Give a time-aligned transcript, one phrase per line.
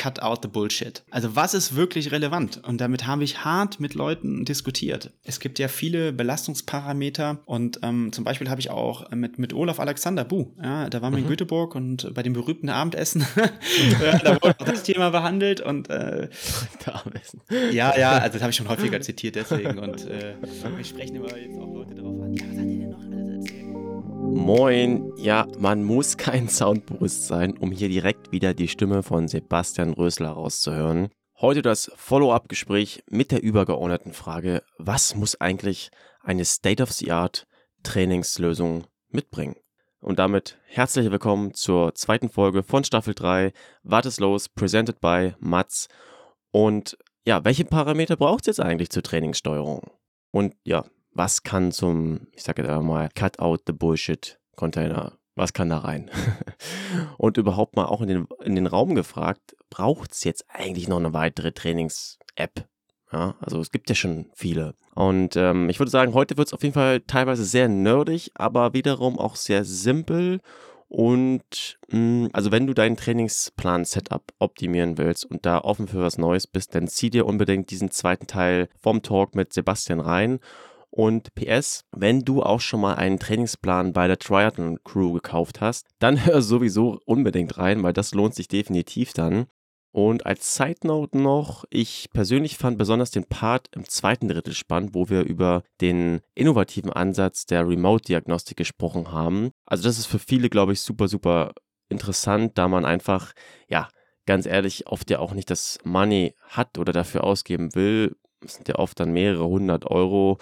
[0.00, 1.02] cut out the bullshit.
[1.10, 2.66] Also was ist wirklich relevant?
[2.66, 5.12] Und damit habe ich hart mit Leuten diskutiert.
[5.24, 9.78] Es gibt ja viele Belastungsparameter und ähm, zum Beispiel habe ich auch mit, mit Olaf
[9.78, 11.24] Alexander Bu, ja, da waren wir mhm.
[11.24, 13.26] in Göteborg und bei dem berühmten Abendessen,
[14.24, 16.30] da wurde auch das Thema behandelt und äh,
[17.70, 20.34] ja, ja, also das habe ich schon häufiger zitiert deswegen und äh,
[20.76, 22.32] wir sprechen immer jetzt auch Leute darauf an.
[22.32, 22.89] Ja, was hat ihr denn?
[24.32, 29.92] Moin, ja, man muss kein Soundbewusst sein, um hier direkt wieder die Stimme von Sebastian
[29.92, 31.08] Rösler rauszuhören.
[31.40, 35.90] Heute das Follow-up-Gespräch mit der übergeordneten Frage, was muss eigentlich
[36.22, 37.46] eine State-of-the-Art
[37.82, 39.56] Trainingslösung mitbringen?
[40.00, 43.52] Und damit herzlich willkommen zur zweiten Folge von Staffel 3,
[43.82, 45.88] Was ist los, presented by Mats.
[46.52, 49.90] Und ja, welche Parameter braucht es jetzt eigentlich zur Trainingssteuerung?
[50.30, 55.52] Und ja, was kann zum, ich sage jetzt mal, Cut out the Bullshit Container, was
[55.52, 56.10] kann da rein?
[57.18, 60.98] und überhaupt mal auch in den, in den Raum gefragt, braucht es jetzt eigentlich noch
[60.98, 62.66] eine weitere Trainings-App?
[63.12, 64.74] Ja, also es gibt ja schon viele.
[64.94, 68.72] Und ähm, ich würde sagen, heute wird es auf jeden Fall teilweise sehr nerdig, aber
[68.72, 70.40] wiederum auch sehr simpel.
[70.88, 76.18] Und mh, hm, also wenn du deinen Trainingsplan-Setup optimieren willst und da offen für was
[76.18, 80.38] Neues bist, dann zieh dir unbedingt diesen zweiten Teil vom Talk mit Sebastian rein
[80.90, 85.86] und PS, wenn du auch schon mal einen Trainingsplan bei der Triathlon Crew gekauft hast,
[85.98, 89.46] dann hör sowieso unbedingt rein, weil das lohnt sich definitiv dann.
[89.92, 94.94] Und als Side Note noch, ich persönlich fand besonders den Part im zweiten Drittel spannend,
[94.94, 99.50] wo wir über den innovativen Ansatz der Remote-Diagnostik gesprochen haben.
[99.66, 101.52] Also das ist für viele, glaube ich, super, super
[101.88, 103.32] interessant, da man einfach,
[103.68, 103.88] ja,
[104.26, 108.14] ganz ehrlich, oft ja auch nicht das Money hat oder dafür ausgeben will.
[108.44, 110.38] Es sind ja oft dann mehrere hundert Euro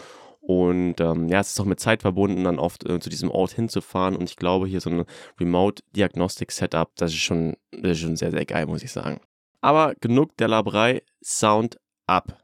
[0.49, 3.53] und ähm, ja, es ist auch mit Zeit verbunden, dann oft äh, zu diesem Ort
[3.53, 4.17] hinzufahren.
[4.17, 5.05] Und ich glaube, hier so ein
[5.39, 9.21] Remote-Diagnostik-Setup, das ist schon, das ist schon sehr, sehr geil, muss ich sagen.
[9.61, 12.43] Aber genug der Laberei, Sound ab.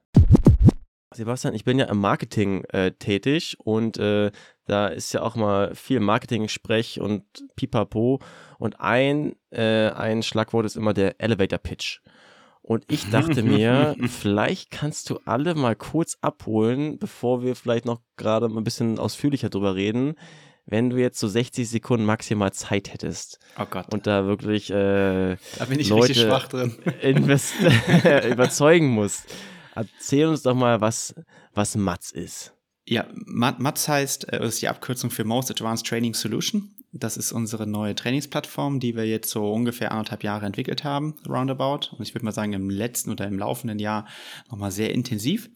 [1.15, 4.33] Sebastian, ich bin ja im Marketing äh, tätig und äh,
[4.67, 7.25] da ist ja auch mal viel Marketing-Sprech und
[7.57, 8.21] Pipapo.
[8.59, 12.01] Und ein, äh, ein Schlagwort ist immer der Elevator Pitch.
[12.67, 18.01] Und ich dachte mir, vielleicht kannst du alle mal kurz abholen, bevor wir vielleicht noch
[18.17, 20.15] gerade ein bisschen ausführlicher drüber reden,
[20.65, 23.39] wenn du jetzt so 60 Sekunden maximal Zeit hättest.
[23.59, 23.93] Oh Gott.
[23.93, 26.75] Und da wirklich äh, da bin ich Leute schwach drin.
[28.31, 29.27] überzeugen musst.
[29.75, 31.15] Erzähl uns doch mal, was,
[31.53, 32.55] was Mats ist.
[32.87, 36.74] Ja, MATS heißt, äh, ist die Abkürzung für Most Advanced Training Solution.
[36.97, 41.91] Das ist unsere neue Trainingsplattform, die wir jetzt so ungefähr anderthalb Jahre entwickelt haben, roundabout.
[41.97, 44.07] Und ich würde mal sagen, im letzten oder im laufenden Jahr
[44.49, 45.51] nochmal sehr intensiv.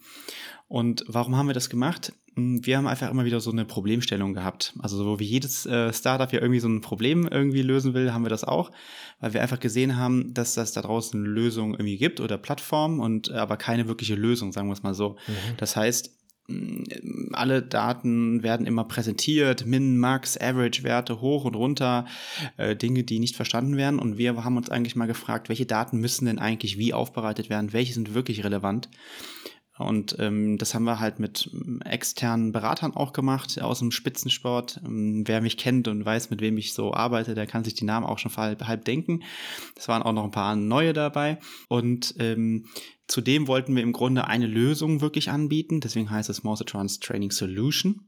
[0.66, 2.12] Und warum haben wir das gemacht?
[2.34, 4.74] Hm, wir haben einfach immer wieder so eine Problemstellung gehabt.
[4.80, 8.24] Also so wie jedes äh, Startup ja irgendwie so ein Problem irgendwie lösen will, haben
[8.24, 8.72] wir das auch,
[9.20, 13.30] weil wir einfach gesehen haben, dass das da draußen Lösungen irgendwie gibt oder Plattformen und
[13.30, 15.16] äh, aber keine wirkliche Lösung, sagen wir es mal so.
[15.26, 15.56] Mhm.
[15.56, 16.17] Das heißt,
[17.32, 22.06] alle Daten werden immer präsentiert, Min, Max, Average-Werte hoch und runter,
[22.56, 23.98] äh, Dinge, die nicht verstanden werden.
[23.98, 27.72] Und wir haben uns eigentlich mal gefragt, welche Daten müssen denn eigentlich wie aufbereitet werden,
[27.72, 28.88] welche sind wirklich relevant.
[29.78, 34.80] Und ähm, das haben wir halt mit ähm, externen Beratern auch gemacht aus dem Spitzensport.
[34.84, 37.84] Ähm, wer mich kennt und weiß, mit wem ich so arbeite, der kann sich die
[37.84, 39.22] Namen auch schon halb, halb denken.
[39.76, 41.38] Es waren auch noch ein paar neue dabei.
[41.68, 42.66] Und ähm,
[43.06, 45.80] zudem wollten wir im Grunde eine Lösung wirklich anbieten.
[45.80, 48.06] Deswegen heißt es Mouse Trans Training Solution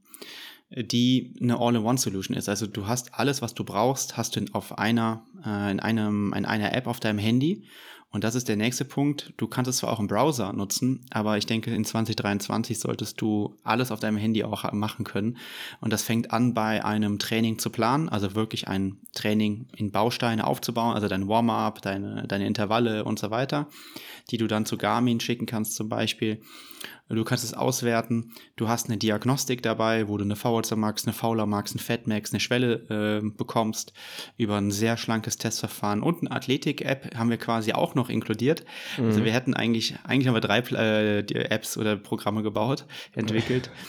[0.73, 2.47] die eine All-in-One-Solution ist.
[2.47, 6.45] Also du hast alles, was du brauchst, hast du auf einer, äh, in einem, in
[6.45, 7.65] einer App auf deinem Handy
[8.11, 9.33] und das ist der nächste Punkt.
[9.37, 13.55] Du kannst es zwar auch im Browser nutzen, aber ich denke, in 2023 solltest du
[13.63, 15.37] alles auf deinem Handy auch machen können.
[15.79, 20.45] Und das fängt an bei einem Training zu planen, also wirklich ein Training in Bausteine
[20.45, 23.69] aufzubauen, also dein Warm-up, deine, deine Intervalle und so weiter,
[24.29, 26.41] die du dann zu Garmin schicken kannst zum Beispiel.
[27.09, 28.31] Du kannst es auswerten.
[28.55, 32.07] Du hast eine Diagnostik dabei, wo du eine VHC Max, eine Fauler Max, eine Fat
[32.07, 33.93] Max, eine Schwelle äh, bekommst
[34.37, 38.65] über ein sehr schlankes Testverfahren und eine Athletik-App haben wir quasi auch noch inkludiert.
[38.91, 39.07] Also mhm.
[39.11, 41.19] Also wir hätten eigentlich, eigentlich haben wir drei äh,
[41.49, 43.69] Apps oder Programme gebaut, entwickelt.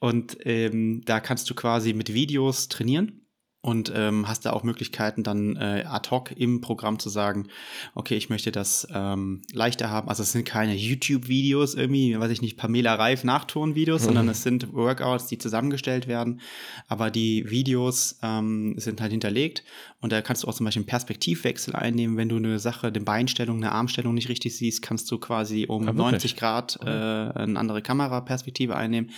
[0.00, 3.20] Und ähm, da kannst du quasi mit Videos trainieren
[3.62, 7.48] und ähm, hast da auch Möglichkeiten dann äh, ad hoc im Programm zu sagen,
[7.94, 10.08] okay, ich möchte das ähm, leichter haben.
[10.08, 14.04] Also es sind keine YouTube-Videos irgendwie, weiß ich nicht, Pamela Reif Nachton-Videos, mhm.
[14.06, 16.40] sondern es sind Workouts, die zusammengestellt werden.
[16.88, 19.62] Aber die Videos ähm, sind halt hinterlegt
[20.00, 22.16] und da kannst du auch zum Beispiel einen Perspektivwechsel einnehmen.
[22.16, 25.84] Wenn du eine Sache, eine Beinstellung, eine Armstellung nicht richtig siehst, kannst du quasi um
[25.84, 29.10] ja, 90 Grad äh, eine andere Kameraperspektive einnehmen.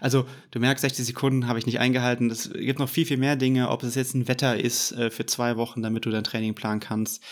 [0.00, 2.30] Also du merkst, 60 Sekunden habe ich nicht eingehalten.
[2.30, 5.10] Es gibt noch viel, viel mehr Dinge, ob es es jetzt ein Wetter ist äh,
[5.10, 7.22] für zwei Wochen, damit du dein Training planen kannst.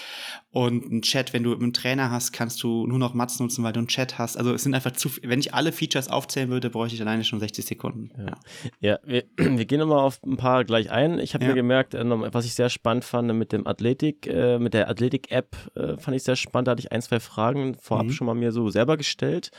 [0.51, 3.73] Und ein Chat, wenn du einen Trainer hast, kannst du nur noch Mats nutzen, weil
[3.73, 4.37] du einen Chat hast.
[4.37, 7.41] Also es sind einfach zu, wenn ich alle Features aufzählen würde, bräuchte ich alleine schon
[7.41, 8.11] 60 Sekunden.
[8.19, 8.39] Ja,
[8.81, 11.19] ja wir, wir gehen nochmal auf ein paar gleich ein.
[11.19, 11.51] Ich habe ja.
[11.51, 15.57] mir gemerkt, äh, was ich sehr spannend fand mit dem Athletik, äh, mit der Athletik-App,
[15.75, 16.69] äh, fand ich sehr spannend.
[16.69, 18.13] Da hatte ich ein, zwei Fragen vorab mhm.
[18.13, 19.51] schon mal mir so selber gestellt.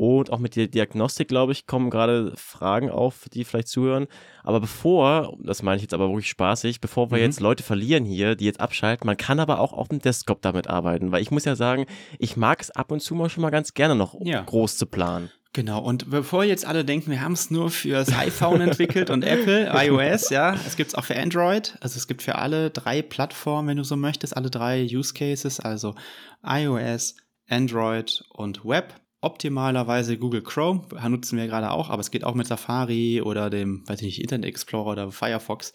[0.00, 4.06] Und auch mit der Diagnostik, glaube ich, kommen gerade Fragen auf, die vielleicht zuhören.
[4.42, 7.24] Aber bevor, das meine ich jetzt aber wirklich spaßig, bevor wir mhm.
[7.24, 10.68] jetzt Leute verlieren hier, die jetzt abschalten, man kann aber auch auf dem Desktop damit
[10.68, 11.12] arbeiten.
[11.12, 11.84] Weil ich muss ja sagen,
[12.18, 14.40] ich mag es ab und zu mal schon mal ganz gerne noch ja.
[14.40, 15.30] groß zu planen.
[15.52, 19.70] Genau, und bevor jetzt alle denken, wir haben es nur fürs iPhone entwickelt und Apple,
[19.84, 23.68] iOS, ja, es gibt es auch für Android, also es gibt für alle drei Plattformen,
[23.68, 25.94] wenn du so möchtest, alle drei Use Cases, also
[26.42, 27.16] iOS,
[27.50, 32.46] Android und Web optimalerweise Google Chrome, nutzen wir gerade auch, aber es geht auch mit
[32.46, 35.72] Safari oder dem, weiß ich nicht, Internet Explorer oder Firefox.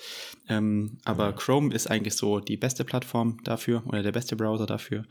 [0.50, 1.36] Ähm, aber mhm.
[1.36, 5.06] Chrome ist eigentlich so die beste Plattform dafür oder der beste Browser dafür.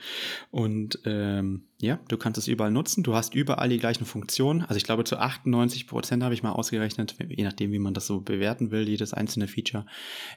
[0.51, 3.05] Und ähm, ja, du kannst es überall nutzen.
[3.05, 4.63] Du hast überall die gleichen Funktionen.
[4.63, 8.07] Also ich glaube, zu 98 Prozent habe ich mal ausgerechnet, je nachdem, wie man das
[8.07, 9.87] so bewerten will, jedes einzelne Feature,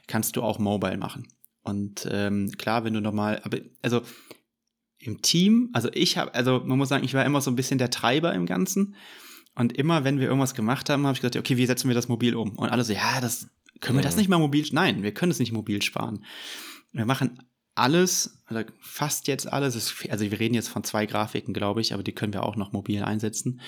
[0.06, 1.26] kannst du auch mobile machen.
[1.64, 4.02] Und ähm, klar, wenn du nochmal, aber also
[4.98, 7.78] im Team, also ich habe, also man muss sagen, ich war immer so ein bisschen
[7.78, 8.96] der Treiber im Ganzen.
[9.54, 12.08] Und immer, wenn wir irgendwas gemacht haben, habe ich gesagt, okay, wie setzen wir das
[12.08, 12.56] mobil um?
[12.56, 13.48] Und alle so, ja, das
[13.80, 14.64] können wir das nicht mal mobil?
[14.72, 16.24] Nein, wir können es nicht mobil sparen.
[16.92, 17.42] Wir machen
[17.74, 22.02] alles, oder fast jetzt alles, also wir reden jetzt von zwei Grafiken, glaube ich, aber
[22.02, 23.60] die können wir auch noch mobil einsetzen.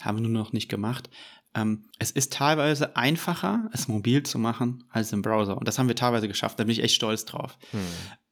[0.00, 1.08] Haben wir nur noch nicht gemacht.
[1.54, 5.56] Ähm, es ist teilweise einfacher, es mobil zu machen, als im Browser.
[5.56, 6.58] Und das haben wir teilweise geschafft.
[6.58, 7.56] Da bin ich echt stolz drauf.
[7.70, 7.80] Hm.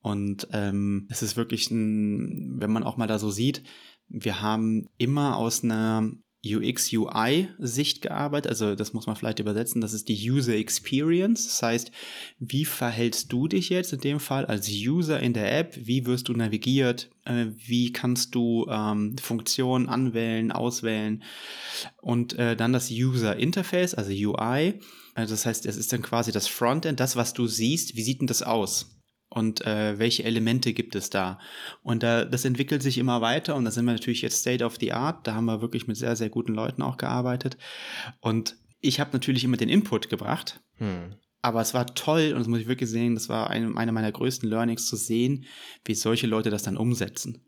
[0.03, 3.63] Und ähm, es ist wirklich ein, wenn man auch mal da so sieht,
[4.09, 6.13] wir haben immer aus einer
[6.45, 8.51] UX-UI-Sicht gearbeitet.
[8.51, 9.81] Also das muss man vielleicht übersetzen.
[9.81, 11.45] Das ist die User Experience.
[11.45, 11.93] Das heißt,
[12.41, 15.79] wie verhältst du dich jetzt in dem Fall als User in der App?
[15.81, 17.11] Wie wirst du navigiert?
[17.25, 21.23] Äh, wie kannst du ähm, Funktionen anwählen, auswählen?
[22.01, 24.81] Und äh, dann das User Interface, also UI.
[25.15, 27.95] Also das heißt, es ist dann quasi das Frontend, das, was du siehst.
[27.95, 29.02] Wie sieht denn das aus?
[29.35, 31.39] Und äh, welche Elemente gibt es da.
[31.83, 34.77] Und da, das entwickelt sich immer weiter und da sind wir natürlich jetzt State of
[34.79, 35.27] the Art.
[35.27, 37.57] Da haben wir wirklich mit sehr, sehr guten Leuten auch gearbeitet.
[38.21, 40.61] Und ich habe natürlich immer den Input gebracht.
[40.77, 41.15] Hm.
[41.41, 44.13] Aber es war toll und das muss ich wirklich sehen, das war eine, eine meiner
[44.13, 45.45] größten Learnings zu sehen,
[45.85, 47.45] wie solche Leute das dann umsetzen.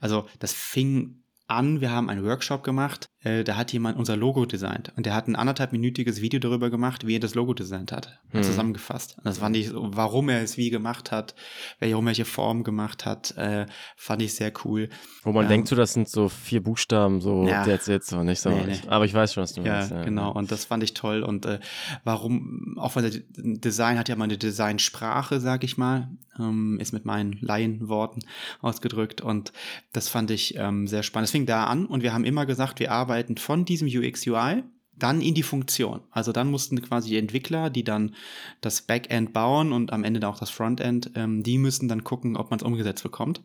[0.00, 4.46] Also das fing an, wir haben einen Workshop gemacht, äh, da hat jemand unser Logo
[4.46, 8.20] designt und der hat ein anderthalbminütiges Video darüber gemacht, wie er das Logo designt hat,
[8.30, 8.42] hm.
[8.42, 9.16] zusammengefasst.
[9.18, 11.34] Und das fand ich, warum er es wie gemacht hat,
[11.78, 13.66] welche, welche Form gemacht hat, äh,
[13.96, 14.88] fand ich sehr cool.
[15.22, 18.22] Wo man ähm, denkt, so das sind so vier Buchstaben, so ja, jetzt jetzt so
[18.22, 18.50] nicht so.
[18.50, 18.78] Nee, nee.
[18.88, 19.90] Aber ich weiß schon, was du ja, meinst.
[19.90, 20.32] Ja, genau.
[20.32, 21.60] Und das fand ich toll und äh,
[22.04, 26.08] warum, auch weil der Design hat ja mal eine Designsprache, sag ich mal,
[26.38, 28.24] ähm, ist mit meinen Laienworten
[28.60, 29.52] ausgedrückt und
[29.92, 31.28] das fand ich ähm, sehr spannend.
[31.28, 34.62] Es fing da an und wir haben immer gesagt, wir arbeiten von diesem UX-UI
[34.98, 36.00] dann in die Funktion.
[36.10, 38.14] Also dann mussten quasi die Entwickler, die dann
[38.60, 42.50] das Backend bauen und am Ende auch das Frontend, ähm, die müssen dann gucken, ob
[42.50, 43.42] man es umgesetzt bekommt.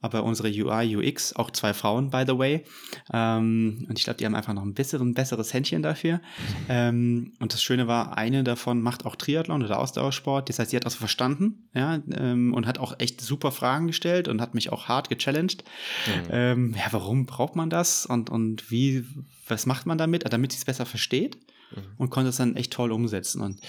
[0.00, 2.64] Aber unsere UI, UX, auch zwei Frauen, by the way,
[3.12, 6.20] ähm, und ich glaube, die haben einfach noch ein bisschen, besseres Händchen dafür.
[6.68, 10.48] Ähm, und das Schöne war, eine davon macht auch Triathlon oder Ausdauersport.
[10.48, 14.28] Das heißt, sie hat das verstanden, ja, ähm, und hat auch echt super Fragen gestellt
[14.28, 15.64] und hat mich auch hart gechallenged.
[16.06, 16.28] Mhm.
[16.30, 19.04] Ähm, ja, warum braucht man das und, und wie
[19.46, 21.36] was macht man damit, damit sie es besser versteht
[21.74, 21.82] mhm.
[21.98, 23.40] und konnte es dann echt toll umsetzen.
[23.40, 23.60] Und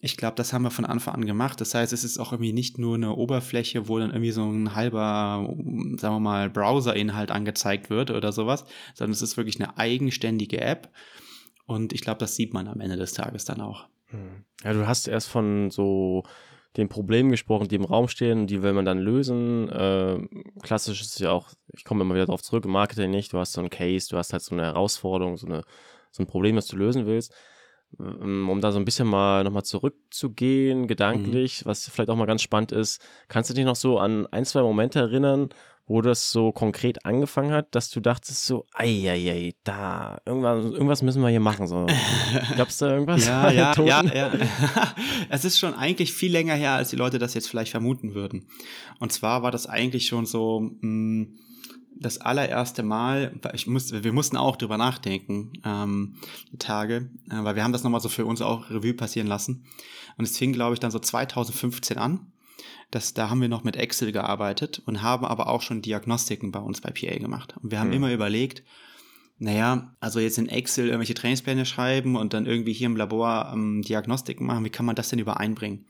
[0.00, 1.60] ich glaube, das haben wir von Anfang an gemacht.
[1.60, 4.74] Das heißt, es ist auch irgendwie nicht nur eine Oberfläche, wo dann irgendwie so ein
[4.74, 5.48] halber,
[5.96, 10.90] sagen wir mal, Browser-Inhalt angezeigt wird oder sowas, sondern es ist wirklich eine eigenständige App.
[11.66, 13.86] Und ich glaube, das sieht man am Ende des Tages dann auch.
[14.12, 14.44] Mhm.
[14.62, 16.24] Ja, du hast erst von so
[16.76, 19.68] den Problemen gesprochen, die im Raum stehen, die will man dann lösen.
[19.68, 20.18] Äh,
[20.62, 23.52] klassisch ist ja auch, ich komme immer wieder darauf zurück, im Marketing nicht, du hast
[23.52, 25.62] so einen Case, du hast halt so eine Herausforderung, so, eine,
[26.10, 27.32] so ein Problem, das du lösen willst.
[28.00, 31.70] Ähm, um da so ein bisschen mal nochmal zurückzugehen, gedanklich, mhm.
[31.70, 34.62] was vielleicht auch mal ganz spannend ist, kannst du dich noch so an ein, zwei
[34.62, 35.50] Momente erinnern,
[35.86, 41.20] wo das so konkret angefangen hat, dass du dachtest so, ei, da, irgendwas, irgendwas müssen
[41.20, 41.66] wir hier machen.
[41.66, 41.86] So.
[42.56, 43.26] Gab's da irgendwas?
[43.26, 44.32] Ja, ja, ja, ja.
[45.28, 48.46] es ist schon eigentlich viel länger her, als die Leute das jetzt vielleicht vermuten würden.
[48.98, 51.38] Und zwar war das eigentlich schon so, mh, hm,
[51.96, 56.16] das allererste Mal, ich musste, wir mussten auch drüber nachdenken, ähm,
[56.58, 59.64] Tage, äh, weil wir haben das nochmal so für uns auch Revue passieren lassen.
[60.16, 62.32] Und es fing, glaube ich, dann so 2015 an
[62.94, 66.60] das, da haben wir noch mit Excel gearbeitet und haben aber auch schon Diagnostiken bei
[66.60, 67.54] uns bei PA gemacht.
[67.62, 67.94] Und wir haben mhm.
[67.94, 68.62] immer überlegt,
[69.38, 73.82] naja, also jetzt in Excel irgendwelche Trainingspläne schreiben und dann irgendwie hier im Labor ähm,
[73.82, 75.86] Diagnostiken machen, wie kann man das denn übereinbringen?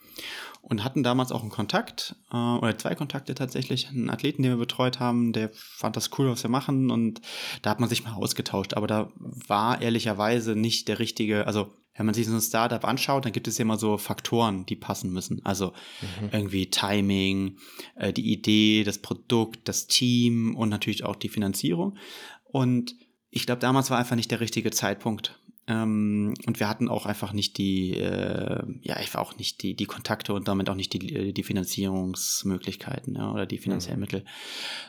[0.63, 4.59] Und hatten damals auch einen Kontakt, äh, oder zwei Kontakte tatsächlich, einen Athleten, den wir
[4.59, 7.21] betreut haben, der fand das cool, was wir machen und
[7.61, 9.13] da hat man sich mal ausgetauscht, aber da
[9.47, 13.47] war ehrlicherweise nicht der richtige, also wenn man sich so ein Startup anschaut, dann gibt
[13.49, 15.45] es ja immer so Faktoren, die passen müssen.
[15.45, 15.73] Also
[16.21, 16.29] mhm.
[16.33, 17.57] irgendwie Timing,
[17.95, 21.97] äh, die Idee, das Produkt, das Team und natürlich auch die Finanzierung.
[22.45, 22.97] Und
[23.31, 25.41] ich glaube, damals war einfach nicht der richtige Zeitpunkt.
[25.67, 29.87] Ähm, und wir hatten auch einfach nicht die, äh, ja, einfach auch nicht die, die
[29.87, 34.03] Kontakte und damit auch nicht die, äh, die Finanzierungsmöglichkeiten ja, oder die finanziellen mhm.
[34.03, 34.25] Mittel.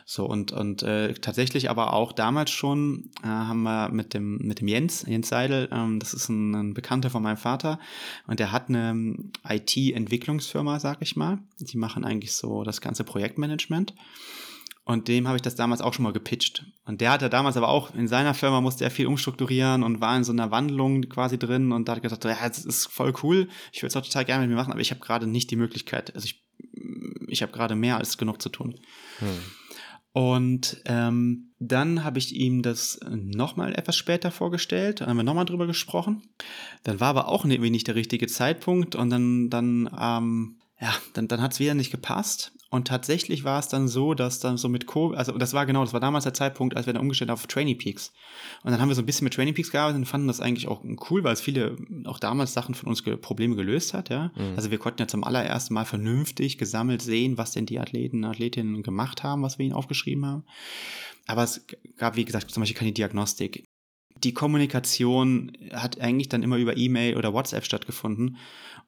[0.04, 4.60] So und, und äh, tatsächlich aber auch damals schon äh, haben wir mit dem, mit
[4.60, 7.80] dem Jens, Jens Seidel, ähm, das ist ein, ein Bekannter von meinem Vater
[8.26, 9.16] und der hat eine
[9.48, 11.38] IT-Entwicklungsfirma, sag ich mal.
[11.58, 13.94] Die machen eigentlich so das ganze Projektmanagement.
[14.86, 16.64] Und dem habe ich das damals auch schon mal gepitcht.
[16.84, 20.16] Und der hatte damals aber auch, in seiner Firma musste er viel umstrukturieren und war
[20.16, 23.48] in so einer Wandlung quasi drin und da hat gesagt, ja, das ist voll cool,
[23.72, 25.56] ich würde es auch total gerne mit mir machen, aber ich habe gerade nicht die
[25.56, 26.14] Möglichkeit.
[26.14, 26.40] Also ich,
[27.26, 28.78] ich habe gerade mehr als genug zu tun.
[29.18, 29.28] Hm.
[30.12, 35.46] Und ähm, dann habe ich ihm das nochmal etwas später vorgestellt, dann haben wir nochmal
[35.46, 36.22] drüber gesprochen.
[36.84, 41.26] Dann war aber auch irgendwie nicht der richtige Zeitpunkt und dann, dann ähm, ja, dann,
[41.26, 42.52] dann hat es wieder nicht gepasst.
[42.76, 45.82] Und tatsächlich war es dann so, dass dann so mit Covid, also das war genau,
[45.82, 48.12] das war damals der Zeitpunkt, als wir dann umgestellt haben auf Training Peaks.
[48.62, 50.68] Und dann haben wir so ein bisschen mit Training Peaks gearbeitet und fanden das eigentlich
[50.68, 54.30] auch cool, weil es viele auch damals Sachen von uns ge Probleme gelöst hat, ja.
[54.36, 54.56] Mhm.
[54.56, 58.30] Also wir konnten ja zum allerersten Mal vernünftig gesammelt sehen, was denn die Athleten und
[58.30, 60.44] Athletinnen gemacht haben, was wir ihnen aufgeschrieben haben.
[61.26, 61.66] Aber es
[61.96, 63.66] gab, wie gesagt, zum Beispiel keine Diagnostik
[64.24, 68.36] die Kommunikation hat eigentlich dann immer über E-Mail oder WhatsApp stattgefunden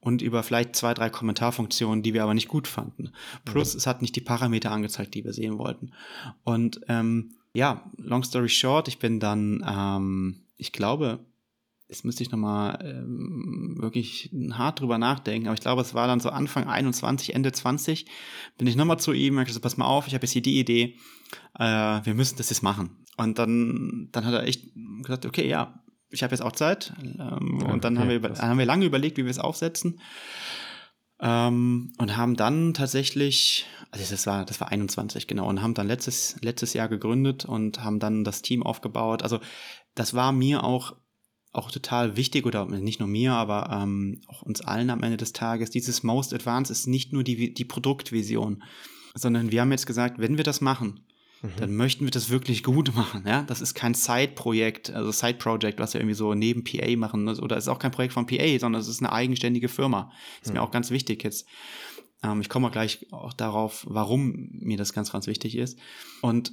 [0.01, 3.11] und über vielleicht zwei, drei Kommentarfunktionen, die wir aber nicht gut fanden.
[3.45, 3.79] Plus, mhm.
[3.79, 5.93] es hat nicht die Parameter angezeigt, die wir sehen wollten.
[6.45, 11.21] Und ähm, ja, long story short, ich bin dann, ähm, ich glaube,
[11.89, 16.21] jetzt müsste ich nochmal ähm, wirklich hart drüber nachdenken, aber ich glaube, es war dann
[16.21, 18.07] so Anfang 21, Ende 20,
[18.59, 20.61] bin ich nochmal zu ihm und gesagt, pass mal auf, ich habe jetzt hier die
[20.61, 20.97] Idee,
[21.59, 22.91] äh, wir müssen das jetzt machen.
[23.19, 24.71] Und dann, dann hat er echt
[25.03, 26.95] gesagt, okay, ja, ich habe jetzt auch Zeit.
[27.03, 30.01] Ähm, ja, und dann okay, haben, wir, haben wir lange überlegt, wie wir es aufsetzen.
[31.21, 35.89] Ähm, und haben dann tatsächlich, also das war, das war 21, genau, und haben dann
[35.89, 39.23] letztes, letztes Jahr gegründet und haben dann das Team aufgebaut.
[39.23, 39.41] Also
[39.95, 40.95] das war mir auch
[41.53, 45.33] auch total wichtig oder nicht nur mir, aber ähm, auch uns allen am Ende des
[45.33, 45.71] Tages.
[45.71, 48.63] Dieses Most Advanced ist nicht nur die, die Produktvision,
[49.15, 51.01] sondern wir haben jetzt gesagt, wenn wir das machen,
[51.43, 51.53] mhm.
[51.59, 53.25] dann möchten wir das wirklich gut machen.
[53.27, 57.57] Ja, das ist kein Side-Projekt, also Side-Project, was wir irgendwie so neben PA machen oder
[57.57, 60.11] ist auch kein Projekt von PA, sondern es ist eine eigenständige Firma.
[60.43, 60.55] Ist mhm.
[60.55, 61.47] mir auch ganz wichtig jetzt.
[62.23, 65.79] Ähm, ich komme gleich auch darauf, warum mir das ganz, ganz wichtig ist.
[66.21, 66.53] Und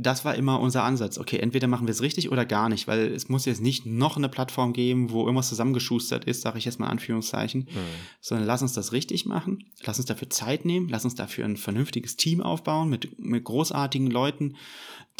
[0.00, 1.18] das war immer unser Ansatz.
[1.18, 4.16] Okay, entweder machen wir es richtig oder gar nicht, weil es muss jetzt nicht noch
[4.16, 7.78] eine Plattform geben, wo irgendwas zusammengeschustert ist, sage ich jetzt mal in Anführungszeichen, mhm.
[8.20, 11.56] sondern lass uns das richtig machen, lass uns dafür Zeit nehmen, lass uns dafür ein
[11.56, 14.54] vernünftiges Team aufbauen mit, mit großartigen Leuten,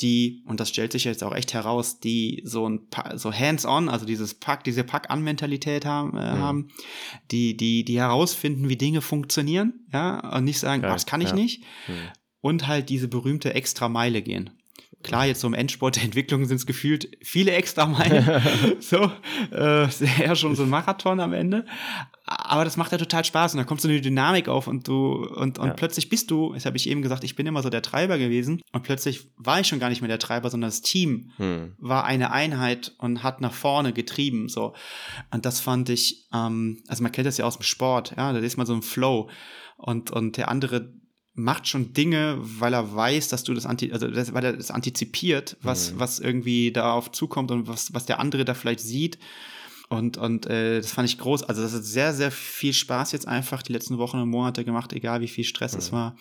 [0.01, 4.07] die, und das stellt sich jetzt auch echt heraus, die so ein so hands-on, also
[4.07, 6.39] dieses Pack, diese Pack-an-Mentalität haben, äh, mhm.
[6.39, 6.69] haben,
[7.31, 11.21] die, die, die herausfinden, wie Dinge funktionieren, ja, und nicht sagen, ja, oh, das kann
[11.21, 11.35] ich ja.
[11.35, 11.65] nicht.
[11.89, 11.93] Mhm.
[12.41, 14.51] Und halt diese berühmte Extra-Meile gehen.
[15.05, 18.43] Klar, jetzt so im Endsport der Entwicklung sind es gefühlt viele extra Meilen.
[18.81, 19.11] so,
[19.53, 19.89] äh,
[20.21, 21.65] eher schon so ein Marathon am Ende.
[22.25, 25.25] Aber das macht ja total Spaß und da kommt so eine Dynamik auf und du,
[25.25, 25.73] und, und ja.
[25.73, 28.61] plötzlich bist du, das habe ich eben gesagt, ich bin immer so der Treiber gewesen
[28.73, 31.75] und plötzlich war ich schon gar nicht mehr der Treiber, sondern das Team hm.
[31.79, 34.75] war eine Einheit und hat nach vorne getrieben, so.
[35.31, 38.39] Und das fand ich, ähm, also man kennt das ja aus dem Sport, ja, da
[38.41, 39.31] ist mal so ein Flow
[39.79, 40.93] und, und der andere
[41.39, 44.71] macht schon Dinge, weil er weiß, dass du das anti, also das, weil er das
[44.71, 46.01] antizipiert, was, mhm.
[46.01, 49.19] was irgendwie darauf zukommt und was, was der andere da vielleicht sieht.
[49.89, 51.45] Und, und äh, das fand ich groß.
[51.45, 54.93] Also das hat sehr, sehr viel Spaß jetzt einfach die letzten Wochen und Monate gemacht,
[54.93, 55.79] egal wie viel Stress mhm.
[55.79, 56.17] es war.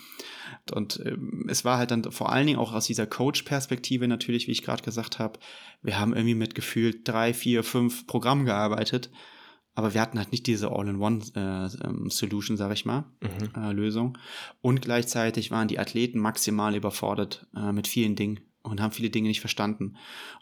[0.72, 1.18] Und äh,
[1.50, 4.84] es war halt dann vor allen Dingen auch aus dieser Coach-Perspektive natürlich, wie ich gerade
[4.84, 5.40] gesagt habe,
[5.82, 9.10] wir haben irgendwie mit gefühlt drei, vier, fünf Programmen gearbeitet
[9.78, 13.62] aber wir hatten halt nicht diese All-in-One-Solution, äh, sag ich mal, mhm.
[13.62, 14.18] äh, Lösung.
[14.60, 19.28] Und gleichzeitig waren die Athleten maximal überfordert äh, mit vielen Dingen und haben viele Dinge
[19.28, 19.96] nicht verstanden.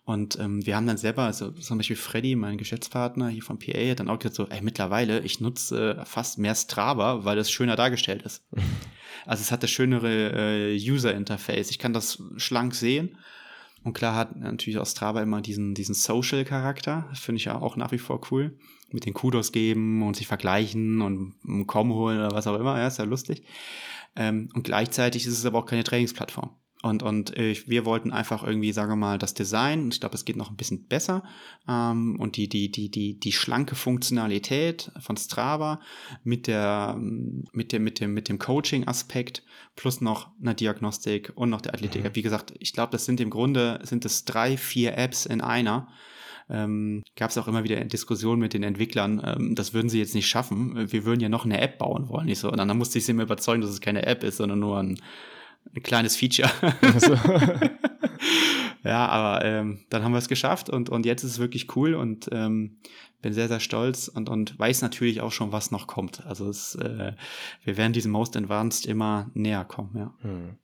[0.05, 3.77] Und ähm, wir haben dann selber, also zum Beispiel Freddy, mein Geschäftspartner hier vom PA,
[3.77, 7.75] hat dann auch gesagt so, ey, mittlerweile, ich nutze fast mehr Strava, weil es schöner
[7.75, 8.41] dargestellt ist.
[9.25, 11.71] also es hat das schönere äh, User-Interface.
[11.71, 13.17] Ich kann das schlank sehen.
[13.83, 17.05] Und klar hat natürlich auch Strava immer diesen, diesen Social-Charakter.
[17.09, 18.57] Das finde ich ja auch nach wie vor cool
[18.95, 22.87] mit den Kudos geben und sich vergleichen und einen holen oder was auch immer, ja,
[22.87, 23.43] ist ja lustig.
[24.15, 26.49] Ähm, und gleichzeitig ist es aber auch keine Trainingsplattform.
[26.81, 30.23] Und, und äh, wir wollten einfach irgendwie, sagen wir mal, das Design, ich glaube, es
[30.23, 31.23] geht noch ein bisschen besser,
[31.67, 35.81] ähm, und die, die, die, die, die schlanke Funktionalität von Strava
[36.23, 39.43] mit der, mit dem, mit dem, mit dem Coaching-Aspekt
[39.75, 42.03] plus noch eine Diagnostik und noch der Athletik.
[42.03, 42.15] Mhm.
[42.15, 45.87] Wie gesagt, ich glaube, das sind im Grunde, sind es drei, vier Apps in einer
[46.49, 50.15] ähm, gab es auch immer wieder Diskussionen mit den Entwicklern, ähm, das würden sie jetzt
[50.15, 50.91] nicht schaffen.
[50.91, 52.25] Wir würden ja noch eine App bauen wollen.
[52.25, 52.51] Nicht so.
[52.51, 54.99] Und dann musste ich sie immer überzeugen, dass es keine App ist, sondern nur ein,
[55.75, 56.51] ein kleines Feature.
[56.81, 57.13] Also.
[58.83, 61.95] ja, aber ähm, dann haben wir es geschafft und, und jetzt ist es wirklich cool
[61.95, 62.77] und ähm,
[63.21, 66.23] bin sehr, sehr stolz und, und weiß natürlich auch schon, was noch kommt.
[66.27, 67.13] Also es, äh,
[67.63, 70.13] wir werden diesem Most Advanced immer näher kommen, ja.
[70.21, 70.57] Hm.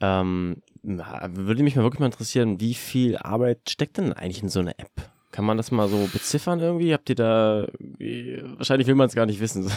[0.00, 4.60] Ähm, würde mich mal wirklich mal interessieren, wie viel Arbeit steckt denn eigentlich in so
[4.60, 5.13] eine App?
[5.34, 6.92] Kann man das mal so beziffern irgendwie?
[6.92, 7.66] Habt ihr da,
[8.56, 9.64] wahrscheinlich will man es gar nicht wissen.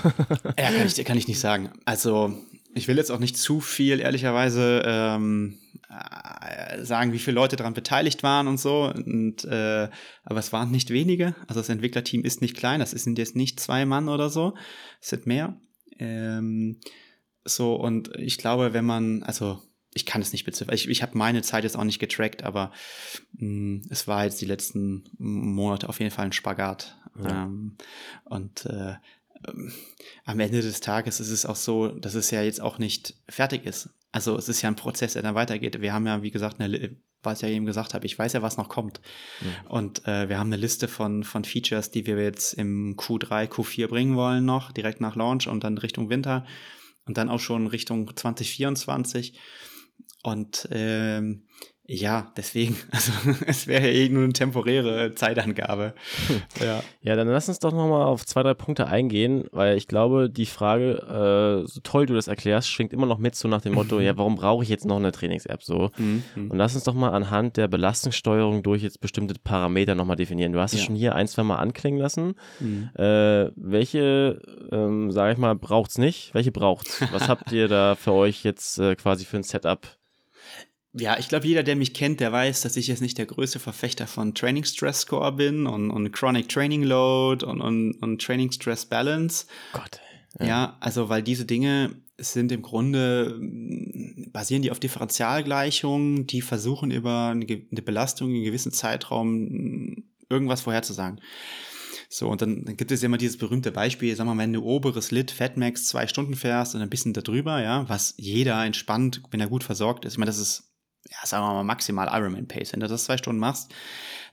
[0.45, 1.71] ja, kann ich, kann ich nicht sagen.
[1.83, 2.31] Also,
[2.75, 5.57] ich will jetzt auch nicht zu viel, ehrlicherweise, ähm,
[5.89, 8.83] äh, sagen, wie viele Leute daran beteiligt waren und so.
[8.83, 9.89] Und, äh,
[10.23, 11.33] aber es waren nicht wenige.
[11.47, 12.79] Also das Entwicklerteam ist nicht klein.
[12.79, 14.53] Das sind jetzt nicht zwei Mann oder so.
[15.01, 15.59] Es sind mehr.
[15.97, 16.81] Ähm,
[17.45, 19.59] so, und ich glaube, wenn man, also
[19.97, 20.75] ich kann es nicht beziffern.
[20.75, 22.71] Ich, ich habe meine Zeit jetzt auch nicht getrackt, aber
[23.33, 26.97] mh, mm, es war jetzt die letzten Monate auf jeden Fall ein Spagat.
[27.21, 27.45] Ja.
[27.45, 27.75] Ähm,
[28.23, 28.95] und äh,
[29.47, 29.73] ähm,
[30.25, 33.65] am Ende des Tages ist es auch so, dass es ja jetzt auch nicht fertig
[33.65, 33.89] ist.
[34.11, 35.81] Also es ist ja ein Prozess, der dann weitergeht.
[35.81, 38.41] Wir haben ja, wie gesagt, eine, was ich ja eben gesagt habe, ich weiß ja,
[38.41, 39.01] was noch kommt.
[39.41, 39.71] Mhm.
[39.71, 43.87] Und äh, wir haben eine Liste von, von Features, die wir jetzt im Q3, Q4
[43.87, 46.45] bringen wollen noch, direkt nach Launch und dann Richtung Winter
[47.05, 49.39] und dann auch schon Richtung 2024.
[50.23, 51.47] Und ähm,
[51.89, 53.13] ja, deswegen, also
[53.45, 55.93] es wäre ja eh nur eine temporäre Zeitangabe.
[56.27, 56.41] Hm.
[56.61, 56.83] Ja.
[57.01, 60.47] ja, dann lass uns doch nochmal auf zwei, drei Punkte eingehen, weil ich glaube, die
[60.47, 63.99] Frage, äh, so toll du das erklärst, schwingt immer noch mit so nach dem Motto,
[64.01, 65.91] ja, warum brauche ich jetzt noch eine Trainings-App so?
[65.97, 66.23] Mhm.
[66.35, 70.51] Und lass uns doch mal anhand der Belastungssteuerung durch jetzt bestimmte Parameter nochmal definieren.
[70.51, 72.33] Du hast es schon hier ein, zwei Mal anklingen lassen.
[72.59, 72.89] Mhm.
[72.95, 74.41] Äh, welche,
[74.73, 76.33] ähm, sage ich mal, braucht es nicht?
[76.33, 77.01] Welche braucht es?
[77.13, 79.87] Was habt ihr da für euch jetzt äh, quasi für ein Setup
[80.99, 83.59] ja, ich glaube, jeder, der mich kennt, der weiß, dass ich jetzt nicht der größte
[83.59, 88.51] Verfechter von Training Stress Score bin und, und Chronic Training Load und, und, und Training
[88.51, 89.45] Stress Balance.
[89.73, 89.99] Gott.
[90.39, 90.45] Ja.
[90.45, 93.39] ja, also weil diese Dinge sind im Grunde,
[94.31, 100.61] basieren die auf Differentialgleichungen, die versuchen über eine, eine Belastung in einem gewissen Zeitraum irgendwas
[100.61, 101.21] vorherzusagen.
[102.09, 104.63] So, und dann, dann gibt es ja immer dieses berühmte Beispiel, sag mal, wenn du
[104.63, 109.41] oberes Lit Fatmax zwei Stunden fährst und ein bisschen darüber, ja, was jeder entspannt, wenn
[109.41, 110.13] er gut versorgt ist.
[110.13, 110.66] Ich meine, das ist
[111.09, 112.73] ja, sagen wir mal, maximal Ironman Pace.
[112.73, 113.73] Wenn du das zwei Stunden machst,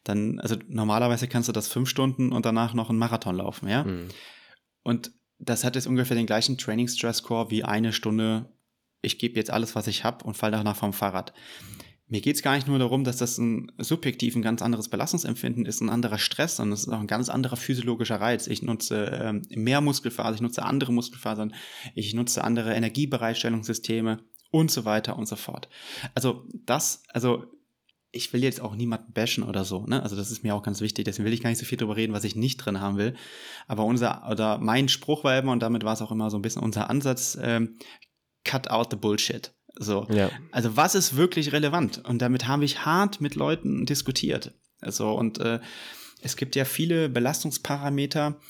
[0.04, 3.84] dann, also normalerweise kannst du das fünf Stunden und danach noch einen Marathon laufen, ja.
[3.84, 4.08] Mhm.
[4.82, 8.52] Und das hat jetzt ungefähr den gleichen Training Stress Score wie eine Stunde,
[9.02, 11.32] ich gebe jetzt alles, was ich habe und fall danach vom Fahrrad.
[12.06, 15.64] Mir geht es gar nicht nur darum, dass das ein subjektiv ein ganz anderes Belastungsempfinden
[15.64, 18.46] ist, ein anderer Stress, sondern es ist auch ein ganz anderer physiologischer Reiz.
[18.46, 21.54] Ich nutze ähm, mehr Muskelfasern, ich nutze andere Muskelfasern,
[21.94, 24.20] ich nutze andere Energiebereitstellungssysteme
[24.54, 25.68] und so weiter und so fort.
[26.14, 27.44] Also das, also
[28.12, 30.00] ich will jetzt auch niemanden bashen oder so, ne?
[30.00, 31.96] Also das ist mir auch ganz wichtig, deswegen will ich gar nicht so viel drüber
[31.96, 33.14] reden, was ich nicht drin haben will.
[33.66, 36.42] Aber unser, oder mein Spruch war immer, und damit war es auch immer so ein
[36.42, 37.78] bisschen unser Ansatz, ähm,
[38.44, 39.52] cut out the bullshit.
[39.76, 40.06] So.
[40.08, 40.30] Ja.
[40.52, 42.04] Also was ist wirklich relevant?
[42.06, 44.52] Und damit habe ich hart mit Leuten diskutiert.
[44.80, 45.58] Also und äh,
[46.24, 48.40] es gibt ja viele Belastungsparameter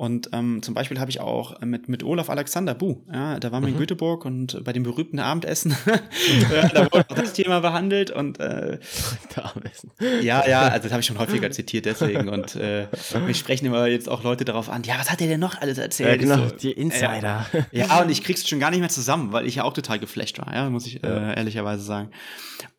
[0.00, 3.62] und ähm, zum Beispiel habe ich auch mit, mit Olaf Alexander Bu, ja, da waren
[3.62, 3.74] wir mhm.
[3.74, 5.76] in Göteborg und bei dem berühmten Abendessen,
[6.50, 8.78] ja, da wurde auch das Thema behandelt und äh,
[9.36, 9.90] Abendessen.
[10.22, 12.86] ja, ja, also das habe ich schon häufiger zitiert deswegen und äh,
[13.26, 15.76] mich sprechen immer jetzt auch Leute darauf an, ja, was hat der denn noch alles
[15.76, 16.08] erzählt?
[16.08, 17.46] Ja, genau, so, die Insider.
[17.52, 19.98] Ja, ja, und ich krieg's schon gar nicht mehr zusammen, weil ich ja auch total
[19.98, 22.10] geflasht war, ja, muss ich äh, ehrlicherweise sagen.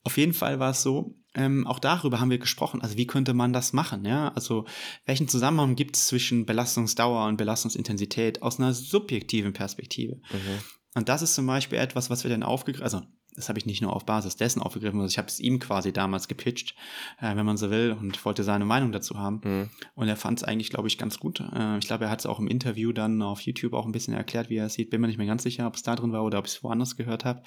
[0.04, 2.82] Auf jeden Fall war es so, ähm, auch darüber haben wir gesprochen.
[2.82, 4.04] Also wie könnte man das machen?
[4.04, 4.66] Ja, also
[5.06, 10.16] welchen Zusammenhang gibt es zwischen Belastungsdauer und Belastungsintensität aus einer subjektiven Perspektive?
[10.32, 10.60] Mhm.
[10.96, 13.02] Und das ist zum Beispiel etwas, was wir dann aufgegriffen, also
[13.36, 15.94] das habe ich nicht nur auf Basis dessen aufgegriffen, also ich habe es ihm quasi
[15.94, 16.76] damals gepitcht,
[17.20, 19.42] äh, wenn man so will, und wollte seine Meinung dazu haben.
[19.44, 19.70] Mhm.
[19.96, 21.40] Und er fand es eigentlich, glaube ich, ganz gut.
[21.40, 24.14] Äh, ich glaube, er hat es auch im Interview dann auf YouTube auch ein bisschen
[24.14, 24.90] erklärt, wie er es sieht.
[24.90, 26.64] Bin mir nicht mehr ganz sicher, ob es da drin war oder ob ich es
[26.64, 27.42] woanders gehört habe.